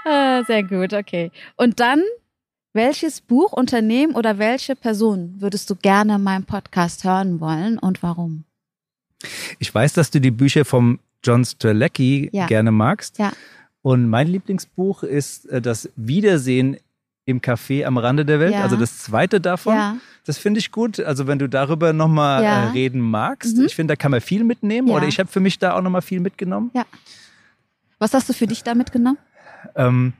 [0.04, 1.30] Ah, Sehr gut, okay.
[1.56, 2.02] Und dann,
[2.72, 8.02] welches Buch, Unternehmen oder welche Person würdest du gerne in meinem Podcast hören wollen und
[8.02, 8.44] warum?
[9.58, 12.46] Ich weiß, dass du die Bücher vom John Strzelecki Ja.
[12.46, 13.18] gerne magst.
[13.18, 13.32] Ja.
[13.82, 16.76] Und mein Lieblingsbuch ist äh, das Wiedersehen
[17.26, 18.62] im Café am Rande der Welt, Ja.
[18.62, 19.74] also das zweite davon.
[19.74, 19.96] Ja,
[20.26, 21.00] Das finde ich gut.
[21.00, 22.64] Also wenn du darüber nochmal Ja.
[22.64, 23.64] äh, reden magst, Mhm.
[23.66, 24.88] ich finde, da kann man viel mitnehmen.
[24.88, 24.94] Ja.
[24.96, 26.70] Oder ich habe für mich da auch nochmal viel mitgenommen.
[27.98, 29.18] was hast du für dich da mitgenommen?
[29.76, 30.14] ähm,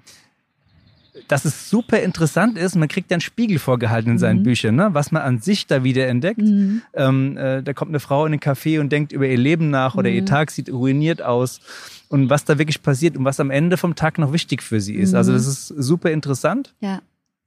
[1.29, 2.75] dass es super interessant ist.
[2.77, 4.45] Man kriegt ja einen Spiegel vorgehalten in seinen Mhm.
[4.45, 4.89] Büchern, ne?
[4.93, 6.41] was man an sich da wieder entdeckt.
[6.41, 6.83] Mhm.
[6.95, 9.95] Ähm, äh, da kommt eine Frau in den Café und denkt über ihr Leben nach
[9.95, 10.27] oder ihr Mhm.
[10.27, 11.61] Tag sieht ruiniert aus
[12.09, 14.95] und was da wirklich passiert und was am Ende vom Tag noch wichtig für sie
[14.97, 15.11] ist.
[15.13, 15.17] Mhm.
[15.17, 17.01] Also das ist super interessant Ja,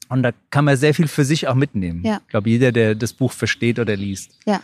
[0.09, 2.01] und da kann man sehr viel für sich auch mitnehmen.
[2.05, 2.19] Ja.
[2.25, 4.37] Ich glaube, jeder, der das Buch versteht oder liest.
[4.45, 4.61] Ja.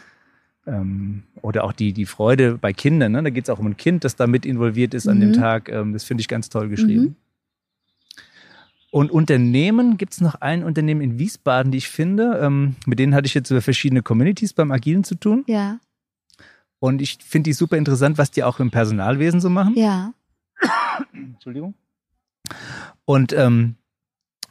[0.68, 3.14] Ähm, oder auch die, die Freude bei Kindern.
[3.14, 3.24] Ne?
[3.24, 5.22] Da geht es auch um ein Kind, das da mit involviert ist an Mhm.
[5.22, 5.70] dem Tag.
[5.70, 7.16] Ähm, das finde ich ganz toll geschrieben.
[8.92, 12.40] Und Unternehmen gibt es noch ein Unternehmen in Wiesbaden, die ich finde.
[12.42, 15.44] Ähm, mit denen hatte ich jetzt über verschiedene Communities beim Agilen zu tun.
[15.48, 15.80] ja,
[16.80, 19.76] Und ich finde die super interessant, was die auch im Personalwesen so machen.
[19.78, 20.14] ja.
[21.14, 21.74] Entschuldigung.
[23.06, 23.76] Und ähm,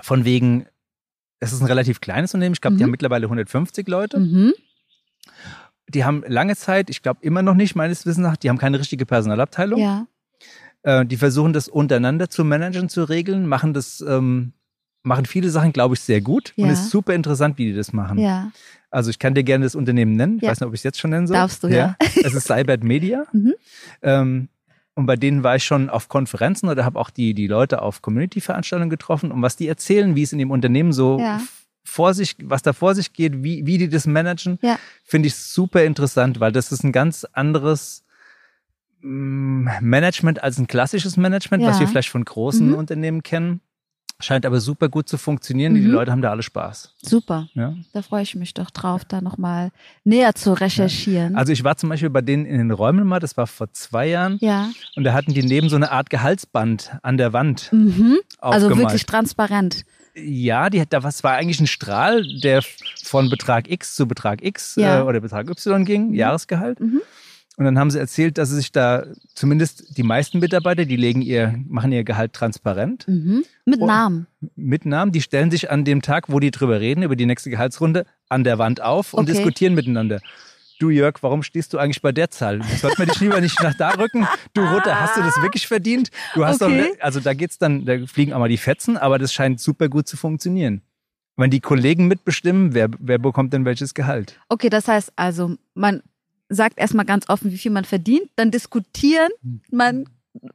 [0.00, 0.66] von wegen,
[1.40, 2.54] es ist ein relativ kleines Unternehmen.
[2.54, 2.86] Ich glaube, die Mhm.
[2.86, 4.18] haben mittlerweile 150 Leute.
[4.20, 4.52] Mhm.
[5.88, 8.78] Die haben lange Zeit, ich glaube immer noch nicht, meines Wissens nach, die haben keine
[8.78, 9.80] richtige Personalabteilung.
[9.80, 10.06] Ja,
[10.88, 14.52] Äh, die versuchen das untereinander zu managen, zu regeln, machen das, ähm,
[15.02, 16.54] machen viele Sachen, glaube ich, sehr gut.
[16.56, 16.72] Und Ja.
[16.72, 18.18] es ist super interessant, wie die das machen.
[18.18, 18.50] ja.
[18.90, 20.36] Also ich kann dir gerne das Unternehmen nennen.
[20.38, 20.48] Ich Ja.
[20.50, 21.36] weiß nicht, ob ich es jetzt schon nennen soll.
[21.36, 21.94] Darfst du, ja.
[22.24, 23.26] Es ist Cybert Media.
[23.34, 23.54] Mhm.
[24.00, 24.48] Ähm,
[24.94, 28.00] und bei denen war ich schon auf Konferenzen oder habe auch die, die Leute auf
[28.00, 29.30] Community-Veranstaltungen getroffen.
[29.30, 31.40] Und was die erzählen, wie es in dem Unternehmen so Ja.
[31.84, 34.78] vor sich, was da vor sich geht, wie, wie die das managen, Ja.
[35.04, 38.04] finde ich super interessant, weil das ist ein ganz anderes
[39.00, 41.80] Management als ein klassisches Management, was Ja.
[41.80, 42.74] wir vielleicht von großen Mhm.
[42.74, 43.60] Unternehmen kennen.
[44.20, 45.74] Scheint aber super gut zu funktionieren.
[45.74, 45.92] Die Mhm.
[45.92, 46.96] Leute haben da alle Spaß.
[47.00, 47.46] Super.
[47.54, 47.74] Ja.
[47.92, 49.70] Da freue ich mich doch drauf, da nochmal
[50.02, 51.36] näher zu recherchieren.
[51.36, 54.08] Also ich war zum Beispiel bei denen in den Räumen mal, das war vor zwei
[54.08, 54.70] Jahren, ja.
[54.96, 58.16] und da hatten die neben so eine Art Gehaltsband an der Wand Mhm.
[58.40, 59.84] Also wirklich transparent.
[60.16, 62.62] Ja, die hat da was war eigentlich ein Strahl, der
[63.04, 64.98] von Betrag X zu Betrag X Ja.
[64.98, 66.80] äh, oder Betrag Y ging, Jahresgehalt.
[66.80, 67.02] Mhm.
[67.58, 69.04] Und dann haben sie erzählt, dass sie sich da
[69.34, 73.44] zumindest die meisten Mitarbeiter, die legen ihr, machen ihr Gehalt transparent Mhm.
[73.64, 73.80] Mit.
[73.80, 74.28] Namen.
[74.54, 75.10] mit Namen.
[75.10, 78.44] Die stellen sich an dem Tag, wo die drüber reden, über die nächste Gehaltsrunde, an
[78.44, 79.32] der Wand auf und Okay.
[79.32, 80.20] diskutieren miteinander.
[80.78, 82.62] Du Jörg, warum stehst du eigentlich bei der Zahl?
[82.80, 84.28] Sollte man dich lieber nicht nach da rücken?
[84.54, 86.10] Du Rutter, hast du das wirklich verdient?
[86.36, 86.92] Du hast Okay.
[86.96, 89.88] doch, also da geht's dann, da fliegen auch mal die Fetzen, aber das scheint super
[89.88, 90.82] gut zu funktionieren.
[91.36, 94.38] Wenn die Kollegen mitbestimmen, wer, wer bekommt denn welches Gehalt?
[94.48, 96.02] Okay, das heißt also, man
[96.48, 99.28] sagt erstmal ganz offen, wie viel man verdient, dann diskutieren
[99.70, 100.04] man,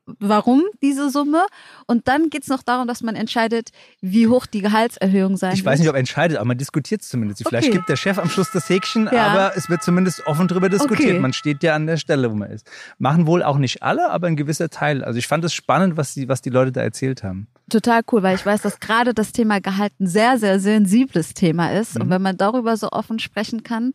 [0.05, 1.45] warum diese Summe
[1.87, 3.71] und dann geht's noch darum, dass man entscheidet,
[4.01, 5.65] wie hoch die Gehaltserhöhung sein Ich wird.
[5.73, 7.43] weiß nicht, ob er entscheidet, aber man diskutiert es zumindest.
[7.45, 7.77] Vielleicht Okay.
[7.77, 9.27] gibt der Chef am Schluss das Häkchen, Ja.
[9.27, 11.09] aber es wird zumindest offen drüber diskutiert.
[11.11, 11.19] Okay.
[11.19, 12.69] Man steht ja an der Stelle, wo man ist.
[12.97, 15.03] Machen wohl auch nicht alle, aber ein gewisser Teil.
[15.03, 17.47] Also ich fand es spannend, was die, was die Leute da erzählt haben.
[17.69, 21.71] Total cool, weil ich weiß, dass gerade das Thema Gehalt ein sehr, sehr sensibles Thema
[21.71, 21.99] ist.
[21.99, 23.91] Und wenn man darüber so offen sprechen kann,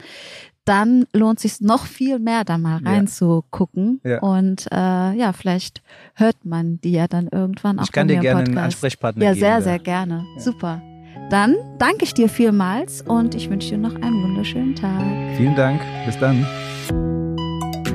[0.65, 2.91] dann lohnt sich noch viel mehr, da mal Ja.
[2.91, 4.01] reinzugucken.
[4.05, 4.21] Ja.
[4.21, 5.83] Und äh, ja, vielleicht
[6.15, 8.65] hört man die ja dann irgendwann auch Ich kann dir gerne einen Podcast.
[8.75, 9.41] Ansprechpartner Ja, geben.
[9.41, 9.63] sehr, da.
[9.63, 10.25] sehr gerne.
[10.39, 10.83] Super.
[11.31, 15.03] Dann danke ich dir vielmals und ich wünsche dir noch einen wunderschönen Tag.
[15.37, 15.81] Vielen Dank.
[16.07, 16.47] Bis dann.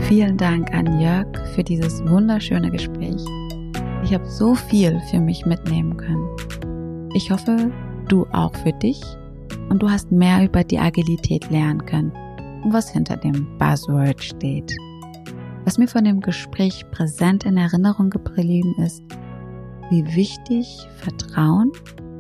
[0.08, 3.24] Vielen Dank an Jörg für dieses wunderschöne Gespräch.
[4.04, 6.30] Ich habe so viel für mich mitnehmen können.
[7.16, 7.72] Ich hoffe,
[8.10, 9.02] du auch für dich
[9.70, 12.12] und du hast mehr über die Agilität lernen können
[12.64, 14.76] und was hinter dem Buzzword steht.
[15.64, 19.02] Was mir von dem Gespräch präsent in Erinnerung geblieben ist,
[19.90, 21.72] wie wichtig Vertrauen,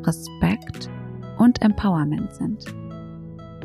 [0.03, 0.89] Respekt
[1.37, 2.63] und Empowerment sind.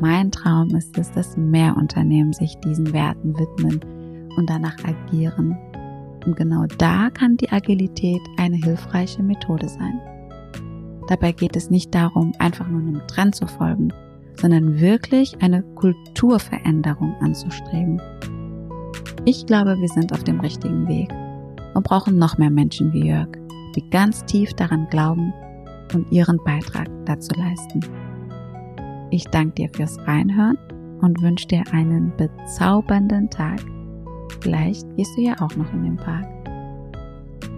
[0.01, 3.79] Mein Traum ist es, dass mehr Unternehmen sich diesen Werten widmen
[4.35, 5.57] und danach agieren.
[6.25, 9.99] Und genau da kann die Agilität eine hilfreiche Methode sein.
[11.07, 13.91] Dabei geht es nicht darum, einfach nur einem Trend zu folgen,
[14.35, 18.01] sondern wirklich eine Kulturveränderung anzustreben.
[19.25, 21.09] Ich glaube, wir sind auf dem richtigen Weg
[21.73, 23.29] und brauchen noch mehr Menschen wie Jörg,
[23.75, 25.33] die ganz tief daran glauben
[25.93, 27.81] und ihren Beitrag dazu leisten.
[29.11, 30.57] Ich danke dir fürs Reinhören
[31.01, 33.59] und wünsche dir einen bezaubernden Tag.
[34.41, 36.25] Vielleicht gehst du ja auch noch in den Park.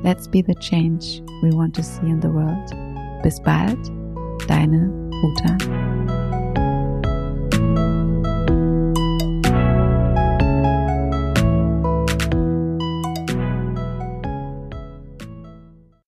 [0.04, 2.72] Let's be the change we want to see in the world.
[3.24, 3.78] Bis bald,
[4.48, 4.92] deine
[5.24, 5.91] Uta.